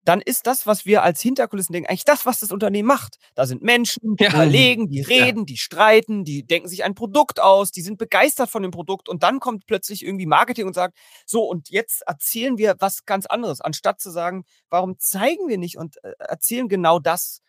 [0.05, 3.19] dann ist das, was wir als Hinterkulissen denken, eigentlich das, was das Unternehmen macht.
[3.35, 4.31] Da sind Menschen, die ja.
[4.31, 5.45] überlegen, die reden, ja.
[5.45, 9.23] die streiten, die denken sich ein Produkt aus, die sind begeistert von dem Produkt und
[9.23, 10.97] dann kommt plötzlich irgendwie Marketing und sagt,
[11.27, 15.77] so und jetzt erzählen wir was ganz anderes, anstatt zu sagen, warum zeigen wir nicht
[15.77, 17.41] und äh, erzählen genau das,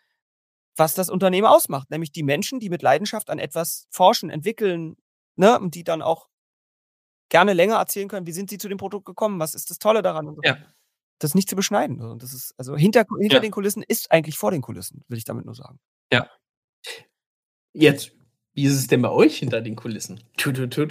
[0.76, 4.96] was das Unternehmen ausmacht, nämlich die Menschen, die mit Leidenschaft an etwas forschen, entwickeln,
[5.36, 6.28] ne, und die dann auch
[7.28, 10.02] gerne länger erzählen können, wie sind sie zu dem Produkt gekommen, was ist das Tolle
[10.02, 10.42] daran und so.
[10.44, 10.58] Ja
[11.22, 12.00] das nicht zu beschneiden.
[12.00, 13.40] Und das ist, also hinter, hinter ja.
[13.40, 15.78] den Kulissen ist eigentlich vor den Kulissen, will ich damit nur sagen.
[16.12, 16.28] Ja.
[17.72, 18.12] Jetzt,
[18.54, 20.20] wie ist es denn bei euch hinter den Kulissen?
[20.36, 20.86] Tü, tü, tü,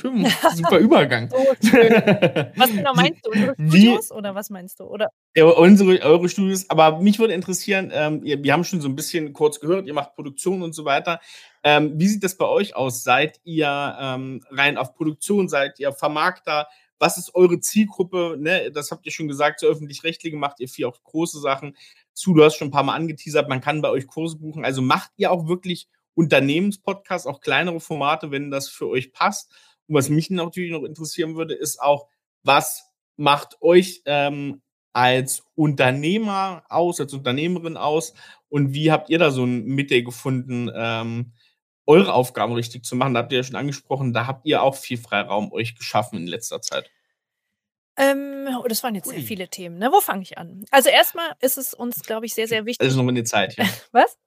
[0.55, 1.29] Super Übergang.
[1.31, 3.31] was genau meinst du?
[3.31, 4.85] Unsere Studios wie, oder was meinst du?
[4.85, 5.09] Oder?
[5.35, 9.33] Ja, unsere, eure Studios, aber mich würde interessieren, ähm, wir haben schon so ein bisschen
[9.33, 11.19] kurz gehört, ihr macht Produktion und so weiter.
[11.63, 13.03] Ähm, wie sieht das bei euch aus?
[13.03, 16.67] Seid ihr ähm, rein auf Produktion, seid ihr Vermarkter?
[16.99, 18.35] Was ist eure Zielgruppe?
[18.37, 18.71] Ne?
[18.71, 21.75] Das habt ihr schon gesagt, zu öffentlich-rechtlichen macht ihr viel auch große Sachen.
[22.13, 24.65] Zu, du hast schon ein paar Mal angeteasert, man kann bei euch Kurse buchen.
[24.65, 29.49] Also macht ihr auch wirklich Unternehmenspodcasts, auch kleinere Formate, wenn das für euch passt.
[29.87, 32.07] Und was mich natürlich noch interessieren würde, ist auch,
[32.43, 32.83] was
[33.15, 34.61] macht euch ähm,
[34.93, 38.13] als Unternehmer aus, als Unternehmerin aus
[38.49, 41.33] und wie habt ihr da so ein Mitte gefunden, ähm,
[41.89, 43.13] eure Aufgaben richtig zu machen.
[43.15, 46.27] Da habt ihr ja schon angesprochen, da habt ihr auch viel Freiraum euch geschaffen in
[46.27, 46.89] letzter Zeit.
[47.97, 49.15] Ähm, oh, das waren jetzt Ui.
[49.15, 49.77] sehr viele Themen.
[49.79, 49.91] Ne?
[49.91, 50.65] Wo fange ich an?
[50.71, 52.85] Also erstmal ist es uns, glaube ich, sehr, sehr wichtig.
[52.85, 53.65] Also nochmal eine Zeit, ja.
[53.91, 54.17] Was?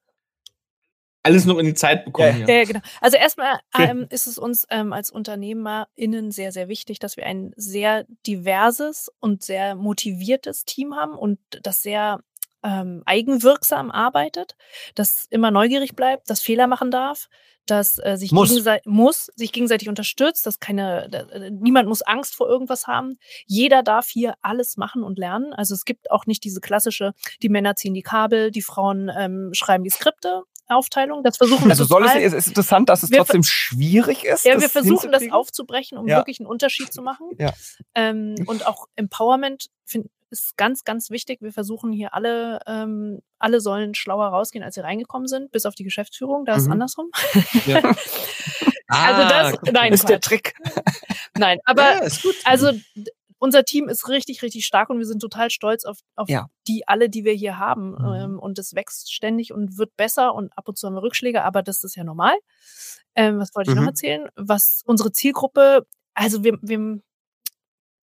[1.22, 2.44] alles noch in die Zeit bekommen.
[2.46, 2.80] Ja, ja genau.
[3.00, 7.52] Also erstmal ähm, ist es uns ähm, als UnternehmerInnen sehr, sehr wichtig, dass wir ein
[7.56, 12.20] sehr diverses und sehr motiviertes Team haben und das sehr
[12.62, 14.56] ähm, eigenwirksam arbeitet,
[14.94, 17.28] das immer neugierig bleibt, das Fehler machen darf,
[17.66, 18.48] dass äh, sich muss.
[18.48, 23.18] gegenseitig muss, sich gegenseitig unterstützt, dass keine, äh, niemand muss Angst vor irgendwas haben.
[23.46, 25.52] Jeder darf hier alles machen und lernen.
[25.52, 29.50] Also es gibt auch nicht diese klassische, die Männer ziehen die Kabel, die Frauen ähm,
[29.52, 30.42] schreiben die Skripte.
[30.68, 31.22] Aufteilung.
[31.22, 34.44] Das versuchen wir Also soll es, ist interessant, dass es trotzdem schwierig ist.
[34.46, 36.16] Ja, wir versuchen das aufzubrechen, um ja.
[36.16, 37.26] wirklich einen Unterschied zu machen.
[37.38, 37.52] Ja.
[37.94, 41.40] Ähm, und auch Empowerment find, ist ganz, ganz wichtig.
[41.42, 45.74] Wir versuchen hier alle, ähm, alle sollen schlauer rausgehen, als sie reingekommen sind, bis auf
[45.74, 46.44] die Geschäftsführung.
[46.44, 46.58] Da mhm.
[46.58, 47.10] ist andersrum.
[47.66, 47.76] Ja.
[48.88, 50.54] also das, ah, nein, ist der Trick.
[51.36, 52.10] Nein, aber ja,
[52.44, 52.72] also
[53.38, 56.46] unser Team ist richtig, richtig stark und wir sind total stolz auf, auf ja.
[56.68, 57.92] die alle, die wir hier haben.
[57.92, 58.14] Mhm.
[58.14, 61.42] Ähm, und es wächst ständig und wird besser und ab und zu haben wir Rückschläge,
[61.42, 62.36] aber das ist ja normal.
[63.14, 63.82] Ähm, was wollte ich mhm.
[63.82, 64.28] noch erzählen?
[64.36, 67.02] Was unsere Zielgruppe, also wir, wir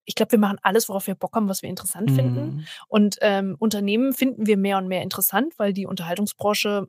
[0.10, 2.16] ich glaube, wir machen alles, worauf wir Bock haben, was wir interessant mhm.
[2.16, 2.68] finden.
[2.88, 6.88] Und ähm, Unternehmen finden wir mehr und mehr interessant, weil die Unterhaltungsbranche,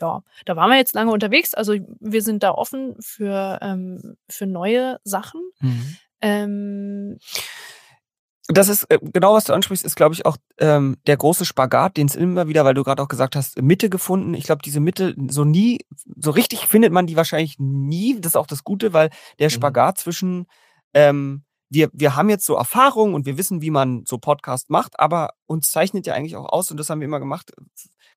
[0.00, 1.52] ja, da waren wir jetzt lange unterwegs.
[1.52, 5.42] Also wir sind da offen für, ähm, für neue Sachen.
[5.60, 5.96] Mhm.
[6.22, 7.18] Ähm,
[8.48, 11.98] das ist äh, genau, was du ansprichst, ist, glaube ich, auch ähm, der große Spagat,
[11.98, 14.32] den es immer wieder, weil du gerade auch gesagt hast, Mitte gefunden.
[14.32, 15.84] Ich glaube, diese Mitte, so nie,
[16.16, 18.18] so richtig findet man die wahrscheinlich nie.
[18.18, 19.52] Das ist auch das Gute, weil der mhm.
[19.52, 20.46] Spagat zwischen
[20.94, 25.00] ähm, wir, wir haben jetzt so Erfahrung und wir wissen, wie man so Podcast macht,
[25.00, 27.52] aber uns zeichnet ja eigentlich auch aus, und das haben wir immer gemacht,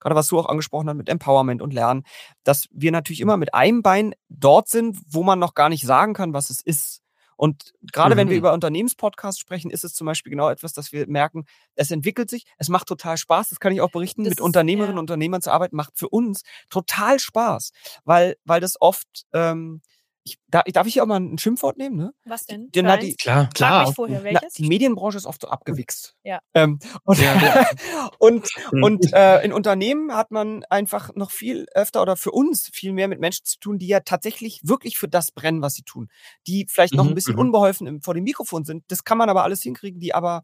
[0.01, 2.03] gerade was du auch angesprochen hast mit Empowerment und Lernen,
[2.43, 6.13] dass wir natürlich immer mit einem Bein dort sind, wo man noch gar nicht sagen
[6.13, 7.01] kann, was es ist.
[7.37, 8.19] Und gerade mhm.
[8.19, 11.45] wenn wir über Unternehmenspodcasts sprechen, ist es zum Beispiel genau etwas, dass wir merken,
[11.75, 14.95] es entwickelt sich, es macht total Spaß, das kann ich auch berichten, das mit Unternehmerinnen
[14.95, 14.99] ja.
[14.99, 17.71] und Unternehmern zu arbeiten, macht für uns total Spaß,
[18.03, 19.81] weil, weil das oft ähm,
[20.25, 21.95] ich, da, darf ich hier auch mal ein Schimpfwort nehmen?
[21.95, 22.13] Ne?
[22.25, 22.69] Was denn?
[22.71, 23.93] Die, na, die, klar, klar.
[23.93, 26.15] Vorher, na, die Medienbranche ist oft so abgewichst.
[26.23, 26.39] Ja.
[26.55, 27.65] Ähm, und ja,
[28.19, 28.83] und, mhm.
[28.83, 33.07] und äh, in Unternehmen hat man einfach noch viel öfter oder für uns viel mehr
[33.07, 36.09] mit Menschen zu tun, die ja tatsächlich wirklich für das brennen, was sie tun.
[36.47, 37.41] Die vielleicht noch mhm, ein bisschen mhm.
[37.41, 38.83] unbeholfen im, vor dem Mikrofon sind.
[38.87, 40.43] Das kann man aber alles hinkriegen, die aber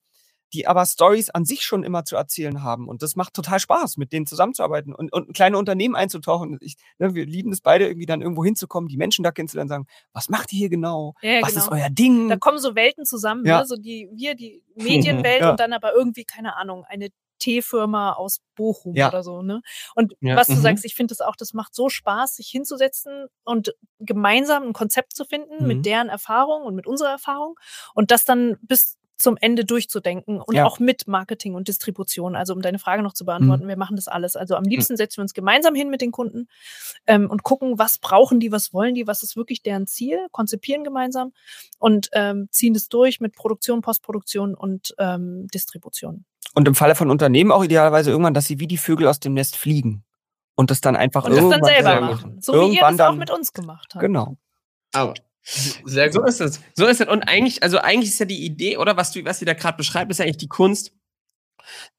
[0.54, 2.88] die aber Stories an sich schon immer zu erzählen haben.
[2.88, 6.58] Und das macht total Spaß, mit denen zusammenzuarbeiten und, und kleine Unternehmen einzutauchen.
[6.62, 9.88] Ich, ne, wir lieben es beide, irgendwie dann irgendwo hinzukommen, die Menschen da kennenzulernen, sagen,
[10.14, 11.14] was macht ihr hier genau?
[11.22, 11.66] Ja, was genau.
[11.66, 12.30] ist euer Ding?
[12.30, 13.60] Da kommen so Welten zusammen, ja.
[13.60, 13.66] ne?
[13.66, 15.52] so die, wir, die Medienwelt ja.
[15.52, 17.10] und dann aber irgendwie, keine Ahnung, eine
[17.42, 19.10] Teefirma aus Bochum ja.
[19.10, 19.62] oder so, ne?
[19.96, 20.36] Und ja.
[20.36, 20.62] was du mhm.
[20.62, 25.16] sagst, ich finde das auch, das macht so Spaß, sich hinzusetzen und gemeinsam ein Konzept
[25.16, 25.68] zu finden mhm.
[25.68, 27.56] mit deren Erfahrung und mit unserer Erfahrung
[27.96, 30.66] und das dann bis zum Ende durchzudenken und ja.
[30.66, 32.36] auch mit Marketing und Distribution.
[32.36, 33.70] Also um deine Frage noch zu beantworten, mhm.
[33.70, 34.36] wir machen das alles.
[34.36, 36.48] Also am liebsten setzen wir uns gemeinsam hin mit den Kunden
[37.08, 40.84] ähm, und gucken, was brauchen die, was wollen die, was ist wirklich deren Ziel, konzipieren
[40.84, 41.34] gemeinsam
[41.80, 46.26] und ähm, ziehen das durch mit Produktion, Postproduktion und ähm, Distribution.
[46.54, 49.34] Und im Falle von Unternehmen auch idealerweise irgendwann, dass sie wie die Vögel aus dem
[49.34, 50.04] Nest fliegen
[50.56, 52.42] und das dann einfach und irgendwann das dann selber machen.
[52.42, 54.02] So wie ihr das auch mit uns gemacht habt.
[54.02, 54.38] Genau.
[54.94, 55.14] Aber
[55.44, 56.14] sehr gut.
[56.14, 56.60] So ist es.
[56.76, 57.08] So ist es.
[57.08, 59.78] Und eigentlich, also eigentlich ist ja die Idee, oder was du, was ihr da gerade
[59.78, 60.94] beschreibt, ist ja eigentlich die Kunst,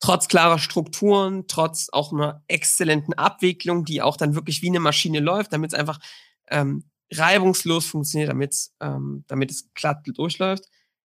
[0.01, 5.21] trotz klarer Strukturen, trotz auch einer exzellenten Abwicklung, die auch dann wirklich wie eine Maschine
[5.21, 5.99] läuft, damit es einfach
[6.49, 10.65] ähm, reibungslos funktioniert, damit ähm, damit es glatt durchläuft,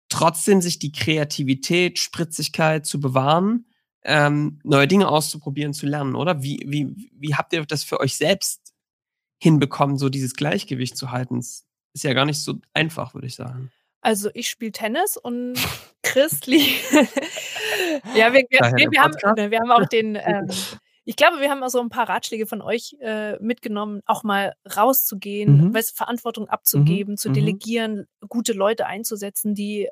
[0.09, 3.66] trotzdem sich die Kreativität, Spritzigkeit zu bewahren,
[4.05, 6.43] ähm, neue Dinge auszuprobieren, zu lernen, oder?
[6.43, 8.72] Wie, wie, wie habt ihr das für euch selbst
[9.39, 11.43] hinbekommen, so dieses Gleichgewicht zu halten?
[11.95, 13.70] Ist ja gar nicht so einfach, würde ich sagen.
[14.01, 15.55] Also ich spiele Tennis und
[16.03, 16.59] Christli.
[18.14, 20.49] ja, wir, wir, wir, haben, wir haben auch den, ähm,
[21.05, 24.55] ich glaube, wir haben auch so ein paar Ratschläge von euch äh, mitgenommen, auch mal
[24.76, 25.82] rauszugehen, mhm.
[25.95, 27.16] Verantwortung abzugeben, mhm.
[27.16, 27.34] zu mhm.
[27.34, 29.88] delegieren, gute Leute einzusetzen, die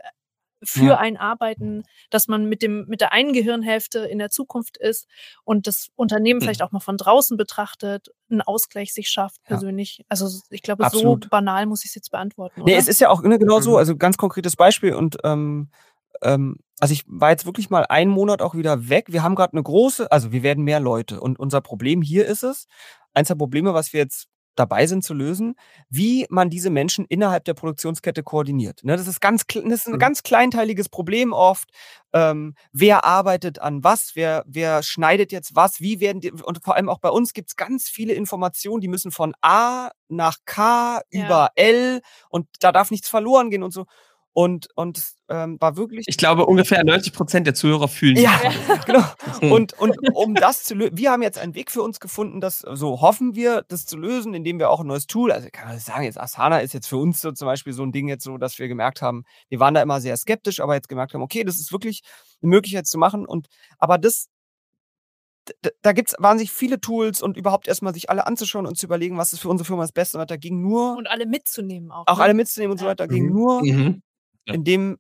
[0.62, 0.98] für ja.
[0.98, 5.06] ein Arbeiten, dass man mit dem mit der einen Gehirnhälfte in der Zukunft ist
[5.44, 6.42] und das Unternehmen mhm.
[6.42, 9.98] vielleicht auch mal von draußen betrachtet, einen Ausgleich sich schafft persönlich.
[9.98, 10.04] Ja.
[10.08, 11.24] Also ich glaube, Absolut.
[11.24, 12.62] so banal muss ich es jetzt beantworten.
[12.62, 12.72] Oder?
[12.72, 13.76] Nee, es ist ja auch ne, genau so, mhm.
[13.76, 15.70] also ganz konkretes Beispiel und ähm,
[16.22, 19.06] ähm, also ich war jetzt wirklich mal einen Monat auch wieder weg.
[19.08, 22.42] Wir haben gerade eine große, also wir werden mehr Leute und unser Problem hier ist
[22.42, 22.66] es,
[23.12, 25.55] eins der Probleme, was wir jetzt dabei sind zu lösen,
[25.88, 28.84] wie man diese Menschen innerhalb der Produktionskette koordiniert.
[28.84, 29.98] Ne, das ist ganz, das ist ein mhm.
[29.98, 31.70] ganz kleinteiliges Problem oft.
[32.12, 34.12] Ähm, wer arbeitet an was?
[34.14, 35.80] Wer, wer schneidet jetzt was?
[35.80, 38.88] Wie werden die, und vor allem auch bei uns gibt es ganz viele Informationen, die
[38.88, 41.24] müssen von A nach K ja.
[41.24, 43.86] über L und da darf nichts verloren gehen und so.
[44.33, 46.07] Und, und ähm, war wirklich.
[46.09, 48.16] Ich glaube, ungefähr 90 Prozent der Zuhörer fühlen.
[48.16, 48.41] Ja,
[48.87, 49.05] genau.
[49.55, 52.59] Und, und um das zu lösen, wir haben jetzt einen Weg für uns gefunden, das,
[52.59, 55.78] so hoffen wir, das zu lösen, indem wir auch ein neues Tool, also kann man
[55.78, 58.37] sagen, jetzt Asana ist jetzt für uns so zum Beispiel so ein Ding jetzt so,
[58.37, 61.43] dass wir gemerkt haben, wir waren da immer sehr skeptisch, aber jetzt gemerkt haben, okay,
[61.43, 62.03] das ist wirklich
[62.43, 63.26] eine Möglichkeit zu machen.
[63.26, 63.47] Und
[63.78, 64.26] aber das
[65.83, 69.16] da gibt es wahnsinnig viele Tools und überhaupt erstmal sich alle anzuschauen und zu überlegen,
[69.16, 70.97] was ist für unsere Firma das Beste und da ging nur.
[70.97, 72.07] Und alle mitzunehmen auch.
[72.07, 72.24] Auch ne?
[72.24, 73.33] alle mitzunehmen und so weiter, ging mhm.
[73.33, 74.03] nur, mhm.
[74.47, 74.55] Ja.
[74.55, 74.99] indem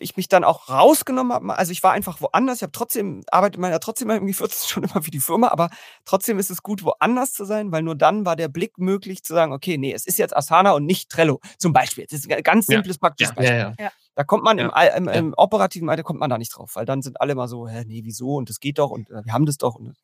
[0.00, 1.56] ich mich dann auch rausgenommen habe.
[1.56, 2.56] Also ich war einfach woanders.
[2.56, 5.70] Ich habe trotzdem, arbeite man ja trotzdem irgendwie 40 Stunden immer für die Firma, aber
[6.04, 9.34] trotzdem ist es gut, woanders zu sein, weil nur dann war der Blick möglich zu
[9.34, 11.40] sagen, okay, nee, es ist jetzt Asana und nicht Trello.
[11.58, 12.06] Zum Beispiel.
[12.08, 13.00] Das ist ein ganz simples, ja.
[13.00, 13.36] praktisches ja.
[13.36, 13.84] Beispiel.
[13.84, 16.84] Ja, da kommt man im, im, im, operativen Alter kommt man da nicht drauf, weil
[16.84, 18.36] dann sind alle mal so, hä, nee, wieso?
[18.36, 19.76] Und das geht doch und äh, wir haben das doch.
[19.76, 19.96] Und,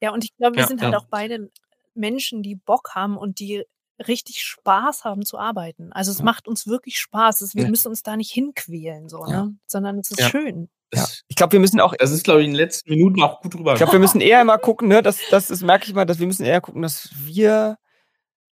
[0.00, 1.50] ja, und ich glaube, wir sind halt auch beide
[1.94, 3.64] Menschen, die Bock haben und die
[4.06, 5.92] richtig Spaß haben zu arbeiten.
[5.92, 6.24] Also es ja.
[6.24, 7.40] macht uns wirklich Spaß.
[7.40, 7.70] Es, wir ja.
[7.70, 9.44] müssen uns da nicht hinquälen, so, ja.
[9.44, 9.56] ne?
[9.66, 10.68] sondern es ist schön.
[10.92, 11.06] Ja.
[11.28, 11.94] Ich glaube, wir müssen auch.
[11.98, 13.72] Das ist, glaube ich, in den letzten Minuten auch gut drüber.
[13.72, 16.18] Ich glaube, wir müssen eher mal gucken, ne, das, das, das merke ich mal, dass
[16.18, 17.78] wir müssen eher gucken, dass wir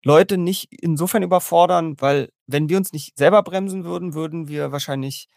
[0.05, 5.29] Leute nicht insofern überfordern, weil wenn wir uns nicht selber bremsen würden, würden wir wahrscheinlich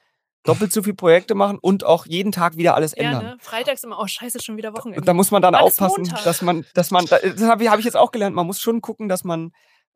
[0.43, 3.23] doppelt so viele Projekte machen und auch jeden Tag wieder alles ändern.
[3.23, 3.37] Ja, ne?
[3.39, 5.01] Freitags immer, oh scheiße, schon wieder Wochenende.
[5.01, 6.23] Und da muss man dann alles aufpassen, Montag.
[6.23, 8.81] dass man, dass man, das habe ich, hab ich jetzt auch gelernt, man muss schon
[8.81, 9.51] gucken, dass man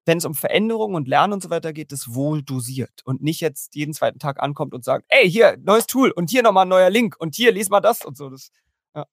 [0.06, 3.42] wenn es um Veränderung und Lernen und so weiter geht, das wohl dosiert und nicht
[3.42, 6.70] jetzt jeden zweiten Tag ankommt und sagt, ey, hier, neues Tool und hier nochmal ein
[6.70, 8.30] neuer Link und hier, lies mal das und so.
[8.30, 8.52] Das,
[8.96, 9.06] ja.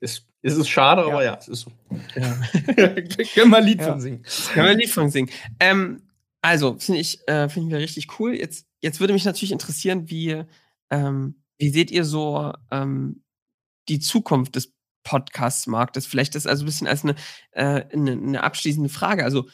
[0.00, 1.08] Ist, ist es schade, ja.
[1.08, 1.72] aber ja, es ist so.
[2.16, 2.36] Ja.
[3.34, 3.92] Können wir ein Lied ja.
[3.92, 4.22] von singen.
[4.52, 5.30] Können wir ein Lied von singen.
[5.58, 6.02] Ähm,
[6.42, 8.34] also, finde ich, äh, finden wir richtig cool.
[8.34, 10.44] Jetzt, jetzt würde mich natürlich interessieren, wie,
[10.90, 13.24] ähm, wie seht ihr so ähm,
[13.88, 14.74] die Zukunft des
[15.04, 16.04] Podcast-Marktes?
[16.04, 17.14] Vielleicht das also ein bisschen als eine,
[17.52, 19.24] äh, eine, eine abschließende Frage.
[19.24, 19.48] Also,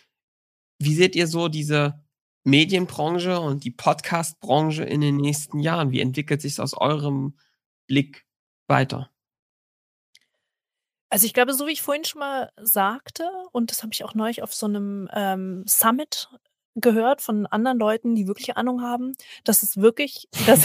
[0.81, 2.03] wie seht ihr so diese
[2.45, 5.93] Medienbranche und die Podcast-Branche in den nächsten Jahren?
[5.93, 7.37] Wie entwickelt sich es aus eurem
[7.87, 8.27] Blick
[8.67, 9.11] weiter?
[11.11, 14.15] Also ich glaube, so wie ich vorhin schon mal sagte, und das habe ich auch
[14.15, 16.29] neulich auf so einem ähm, Summit
[16.77, 19.13] gehört von anderen Leuten, die wirklich Ahnung haben,
[19.45, 20.65] dass es wirklich, dass,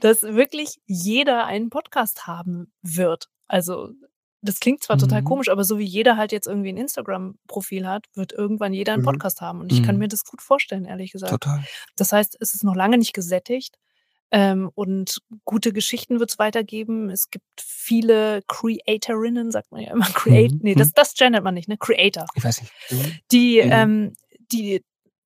[0.00, 3.30] dass wirklich jeder einen Podcast haben wird.
[3.46, 3.90] Also
[4.44, 5.00] das klingt zwar mhm.
[5.00, 8.92] total komisch, aber so wie jeder halt jetzt irgendwie ein Instagram-Profil hat, wird irgendwann jeder
[8.92, 9.06] einen mhm.
[9.06, 9.60] Podcast haben.
[9.60, 9.86] Und ich mhm.
[9.86, 11.32] kann mir das gut vorstellen, ehrlich gesagt.
[11.32, 11.64] Total.
[11.96, 13.76] Das heißt, es ist noch lange nicht gesättigt.
[14.30, 17.08] Ähm, und gute Geschichten wird es weitergeben.
[17.08, 20.06] Es gibt viele Creatorinnen, sagt man ja immer.
[20.14, 20.60] Create, mhm.
[20.62, 20.92] Nee, das, mhm.
[20.96, 21.76] das gendert man nicht, ne?
[21.78, 22.26] Creator.
[22.34, 22.72] Ich weiß nicht.
[22.90, 23.18] Mhm.
[23.32, 24.14] Die, ähm,
[24.52, 24.82] die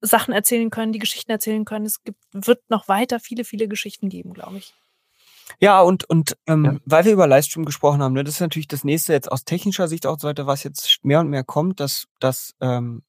[0.01, 1.85] Sachen erzählen können, die Geschichten erzählen können.
[1.85, 4.73] Es gibt, wird noch weiter viele, viele Geschichten geben, glaube ich.
[5.59, 6.75] Ja, und, und ähm, ja.
[6.85, 9.87] weil wir über Livestream gesprochen haben, ne, das ist natürlich das nächste jetzt aus technischer
[9.87, 13.03] Sicht auch so weiter, was jetzt mehr und mehr kommt, dass, dass ähm,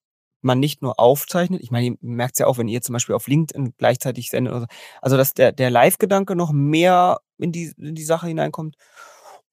[0.44, 3.14] man nicht nur aufzeichnet, ich meine, ihr merkt es ja auch, wenn ihr zum Beispiel
[3.14, 4.66] auf LinkedIn gleichzeitig sendet oder so,
[5.00, 8.76] also dass der, der Live-Gedanke noch mehr in die, in die Sache hineinkommt.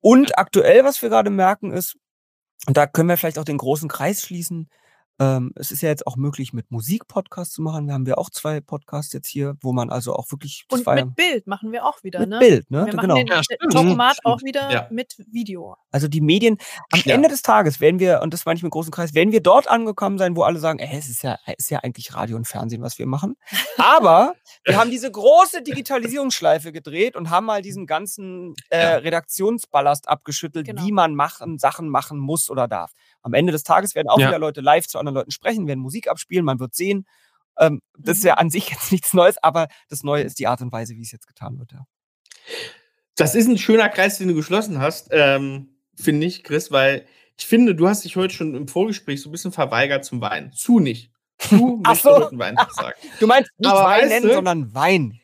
[0.02, 1.98] Und aktuell, was wir gerade merken, ist,
[2.68, 4.70] und da können wir vielleicht auch den großen Kreis schließen,
[5.22, 7.86] ähm, es ist ja jetzt auch möglich, mit Musik-Podcasts zu machen.
[7.86, 10.66] Wir haben ja auch zwei Podcasts jetzt hier, wo man also auch wirklich.
[10.72, 12.40] Und mit Bild machen wir auch wieder, mit ne?
[12.40, 12.88] Bild, ne?
[12.88, 13.14] Wir genau.
[13.14, 13.42] machen den ja,
[13.72, 14.88] Format auch wieder ja.
[14.90, 15.76] mit Video.
[15.92, 16.58] Also die Medien,
[16.92, 17.14] am ja.
[17.14, 19.68] Ende des Tages werden wir, und das meine ich mit großem Kreis, werden wir dort
[19.68, 22.48] angekommen sein, wo alle sagen, ey, es ist ja, es ist ja eigentlich Radio und
[22.48, 23.36] Fernsehen, was wir machen.
[23.78, 24.34] Aber
[24.66, 30.84] wir haben diese große Digitalisierungsschleife gedreht und haben mal diesen ganzen äh, Redaktionsballast abgeschüttelt, genau.
[30.84, 32.92] wie man machen, Sachen machen muss oder darf.
[33.22, 36.10] Am Ende des Tages werden auch wieder Leute live zu anderen Leuten sprechen, werden Musik
[36.10, 37.06] abspielen, man wird sehen.
[37.60, 38.40] Ähm, das ist ja mhm.
[38.40, 41.12] an sich jetzt nichts Neues, aber das Neue ist die Art und Weise, wie es
[41.12, 41.72] jetzt getan wird.
[41.72, 41.86] Ja.
[43.16, 47.06] Das ist ein schöner Kreis, den du geschlossen hast, ähm, finde ich, Chris, weil
[47.38, 50.54] ich finde, du hast dich heute schon im Vorgespräch so ein bisschen verweigert zum Weinen.
[50.54, 51.12] Zu nicht.
[51.40, 52.30] Zu Ach so.
[52.34, 53.00] Wein sagen.
[53.20, 55.21] Du meinst nicht aber Wein nennen, sondern Wein.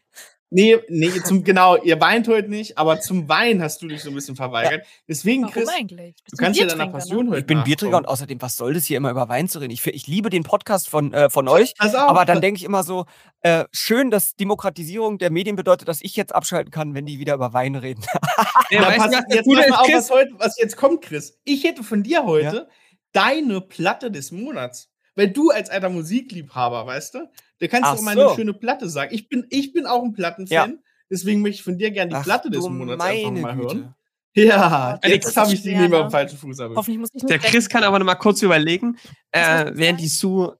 [0.49, 4.09] Nee, nee, zum, genau, ihr weint heute nicht, aber zum Wein hast du dich so
[4.09, 4.85] ein bisschen verweigert.
[5.05, 6.15] Deswegen, Warum Chris, eigentlich?
[6.31, 7.31] du kannst ja deiner Passion ne?
[7.31, 9.73] heute Ich bin Biertrinker und außerdem, was soll das hier immer über Wein zu reden?
[9.73, 13.05] Ich, ich liebe den Podcast von, äh, von euch, aber dann denke ich immer so,
[13.41, 17.33] äh, schön, dass Demokratisierung der Medien bedeutet, dass ich jetzt abschalten kann, wenn die wieder
[17.33, 18.03] über Wein reden.
[18.69, 21.37] ja, weißt, pass, jetzt pass mal auf, was, heute, was jetzt kommt, Chris.
[21.43, 22.67] Ich hätte von dir heute ja?
[23.11, 24.89] deine Platte des Monats.
[25.17, 28.27] Weil du als alter Musikliebhaber, weißt du, da kannst Ach du auch mal so.
[28.27, 29.13] eine schöne Platte sagen.
[29.13, 30.77] Ich bin, ich bin auch ein Plattenfan, ja.
[31.09, 33.75] deswegen möchte ich von dir gerne die Ach, Platte des Monats einfach mal Güte.
[33.75, 33.95] hören.
[34.35, 36.59] Ja, jetzt habe ich die neben am falschen Fuß.
[36.59, 38.95] Hoffentlich muss ich Der Chris kann aber noch mal kurz überlegen,
[39.31, 40.55] äh, während die Sue,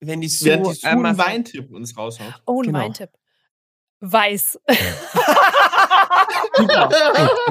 [0.00, 2.42] wenn die Sue, während die Sue äh, einen Weintipp uns raushaut.
[2.46, 2.78] Oh, ein genau.
[2.78, 3.10] Weintipp.
[4.00, 4.58] Weiß.
[6.56, 6.88] Super.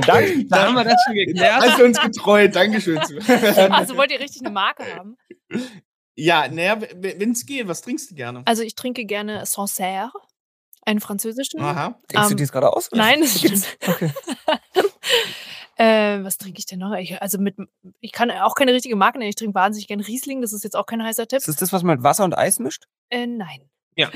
[0.08, 0.46] Danke.
[0.46, 1.62] Da haben wir das schon geklärt.
[1.62, 2.48] Hast du uns getreu.
[2.48, 2.98] Dankeschön.
[3.70, 5.18] also wollt ihr richtig eine Marke haben?
[6.16, 8.44] Ja, naja, wenn es geht, was trinkst du gerne?
[8.46, 10.12] Also ich trinke gerne Sancerre.
[10.86, 11.62] Einen französischen.
[11.62, 11.98] Aha.
[12.12, 12.90] Denkst um, du dir das gerade aus?
[12.92, 14.12] Nein, das ist okay.
[15.78, 16.94] äh, was trinke ich denn noch?
[16.98, 17.56] Ich, also mit,
[18.02, 19.30] ich kann auch keine richtige Marke nennen.
[19.30, 20.42] Ich trinke wahnsinnig gerne Riesling.
[20.42, 21.38] Das ist jetzt auch kein heißer Tipp.
[21.38, 22.84] Ist das das, was man mit Wasser und Eis mischt?
[23.10, 23.70] Äh, nein.
[23.96, 24.12] Ja.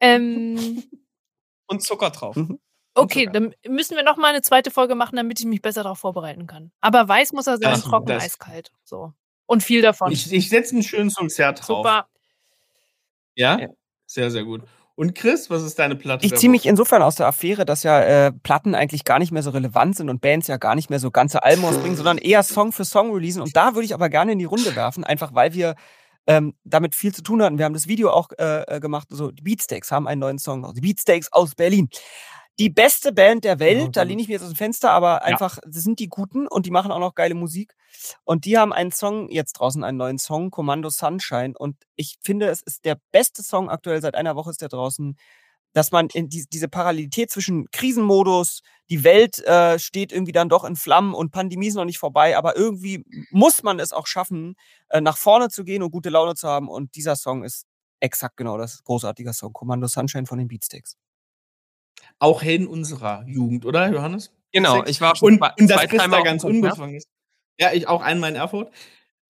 [0.00, 0.82] Ähm,
[1.66, 2.34] und Zucker drauf.
[2.34, 2.58] Mhm.
[2.94, 5.98] Okay, dann müssen wir noch mal eine zweite Folge machen, damit ich mich besser darauf
[5.98, 6.72] vorbereiten kann.
[6.80, 8.24] Aber weiß muss er sein, das, trocken, das.
[8.24, 8.72] eiskalt.
[8.84, 9.12] So.
[9.50, 10.12] Und viel davon.
[10.12, 11.78] Ich, ich setze einen schönen Konzert drauf.
[11.78, 12.06] Super.
[13.34, 13.58] Ja?
[13.58, 13.66] ja?
[14.06, 14.62] Sehr, sehr gut.
[14.94, 16.24] Und Chris, was ist deine Platte?
[16.24, 19.42] Ich ziehe mich insofern aus der Affäre, dass ja äh, Platten eigentlich gar nicht mehr
[19.42, 22.44] so relevant sind und Bands ja gar nicht mehr so ganze Alben ausbringen, sondern eher
[22.44, 23.42] Song für Song releasen.
[23.42, 25.74] Und da würde ich aber gerne in die Runde werfen, einfach weil wir
[26.28, 27.58] ähm, damit viel zu tun hatten.
[27.58, 30.72] Wir haben das Video auch äh, äh gemacht, so die Beatsteaks haben einen neuen Song,
[30.74, 31.88] die Beatsteaks aus Berlin
[32.60, 33.96] die beste Band der Welt.
[33.96, 35.62] Da lehne ich mir jetzt aus dem Fenster, aber einfach, ja.
[35.66, 37.74] das sind die Guten und die machen auch noch geile Musik.
[38.22, 41.54] Und die haben einen Song jetzt draußen, einen neuen Song, Kommando Sunshine.
[41.56, 44.02] Und ich finde, es ist der beste Song aktuell.
[44.02, 45.16] Seit einer Woche ist der draußen.
[45.72, 50.64] Dass man in die, diese Parallelität zwischen Krisenmodus, die Welt äh, steht irgendwie dann doch
[50.64, 54.56] in Flammen und Pandemie ist noch nicht vorbei, aber irgendwie muss man es auch schaffen,
[54.88, 56.68] äh, nach vorne zu gehen und gute Laune zu haben.
[56.68, 57.66] Und dieser Song ist
[58.00, 60.96] exakt genau das großartige Song, Kommando Sunshine von den Beatsteaks
[62.18, 64.32] auch Helden unserer Jugend, oder, Johannes?
[64.52, 67.08] Genau, ich war schon und, zwei, und das Chris da ganz unbefangen ist.
[67.58, 68.72] Ja, ich auch einmal in Erfurt.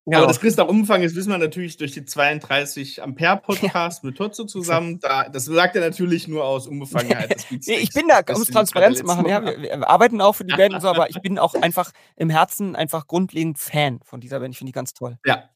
[0.06, 4.02] Ja, Aber das Chris da umgefangen ist, wissen wir natürlich durch die 32 Ampere Podcast
[4.02, 4.98] mit Totzo zusammen.
[4.98, 7.46] Da, das sagt er natürlich nur aus Unbefangenheit.
[7.50, 9.26] nee, ich bin da, um es transparent zu machen.
[9.28, 11.92] Ja, wir, wir, arbeiten auch für die Band und so, aber ich bin auch einfach
[12.16, 14.54] im Herzen einfach grundlegend Fan von dieser Band.
[14.54, 15.18] Ich finde die ganz toll.
[15.26, 15.50] Ja,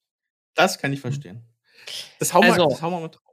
[0.54, 1.42] das kann ich verstehen.
[2.18, 3.24] Das hauen, also, wir, das hauen wir mit drauf.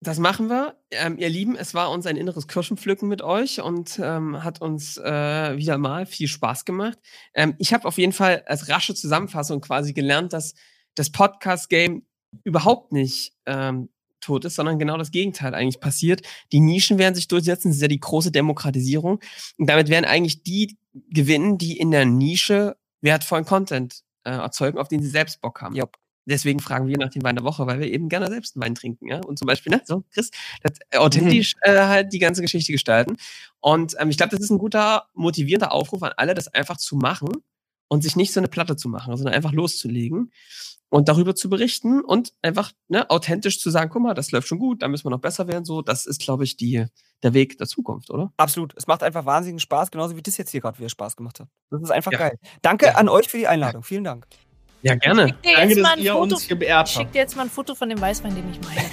[0.00, 0.76] Das machen wir.
[0.92, 4.96] Ähm, ihr Lieben, es war uns ein inneres Kirschenpflücken mit euch und ähm, hat uns
[4.96, 6.98] äh, wieder mal viel Spaß gemacht.
[7.34, 10.54] Ähm, ich habe auf jeden Fall als rasche Zusammenfassung quasi gelernt, dass
[10.94, 12.06] das Podcast-Game
[12.44, 13.88] überhaupt nicht ähm,
[14.20, 16.22] tot ist, sondern genau das Gegenteil eigentlich passiert.
[16.52, 19.20] Die Nischen werden sich durchsetzen, das ist ja die große Demokratisierung.
[19.56, 20.76] Und damit werden eigentlich die
[21.10, 25.74] gewinnen, die in der Nische wertvollen Content äh, erzeugen, auf den sie selbst Bock haben.
[25.74, 25.96] Yep.
[26.28, 28.74] Deswegen fragen wir nach dem Wein der Woche, weil wir eben gerne selbst einen Wein
[28.74, 29.08] trinken.
[29.08, 29.20] Ja?
[29.24, 30.30] Und zum Beispiel, ne, so, Chris,
[30.62, 31.72] das, äh, authentisch mhm.
[31.72, 33.16] äh, halt die ganze Geschichte gestalten.
[33.60, 36.96] Und ähm, ich glaube, das ist ein guter, motivierender Aufruf an alle, das einfach zu
[36.96, 37.30] machen
[37.88, 40.30] und sich nicht so eine Platte zu machen, sondern einfach loszulegen
[40.90, 44.58] und darüber zu berichten und einfach ne, authentisch zu sagen, guck mal, das läuft schon
[44.58, 45.64] gut, da müssen wir noch besser werden.
[45.64, 46.86] So, das ist, glaube ich, die,
[47.22, 48.32] der Weg der Zukunft, oder?
[48.36, 48.74] Absolut.
[48.76, 51.48] Es macht einfach wahnsinnigen Spaß, genauso wie das jetzt hier gerade wieder Spaß gemacht hat.
[51.70, 52.18] Das ist einfach ja.
[52.18, 52.38] geil.
[52.62, 52.94] Danke ja.
[52.94, 53.82] an euch für die Einladung.
[53.82, 54.26] Vielen Dank.
[54.82, 55.34] Ja, gerne.
[55.42, 56.88] Danke, dass ihr Foto, uns geehrt habt.
[56.88, 58.88] Ich schicke dir jetzt mal ein Foto von dem Weißwein, den ich meine.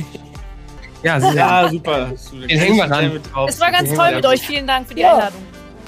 [1.04, 2.14] ja, ja, super.
[2.32, 3.20] Den hängen wir ran.
[3.48, 4.42] Es war ganz toll mit euch.
[4.42, 5.14] Vielen Dank für die ja.
[5.14, 5.42] Einladung.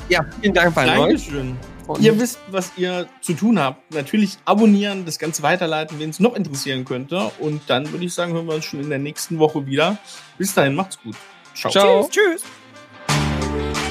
[0.09, 1.57] Ja, vielen Dank bei Dankeschön.
[1.87, 1.99] euch.
[1.99, 3.93] ihr wisst, was ihr zu tun habt.
[3.93, 7.31] Natürlich abonnieren, das Ganze weiterleiten, wen es noch interessieren könnte.
[7.39, 9.97] Und dann würde ich sagen, hören wir uns schon in der nächsten Woche wieder.
[10.37, 11.15] Bis dahin, macht's gut.
[11.55, 11.71] Ciao.
[11.71, 12.09] Ciao.
[12.09, 12.43] Tschüss.
[12.43, 13.86] Tschüss.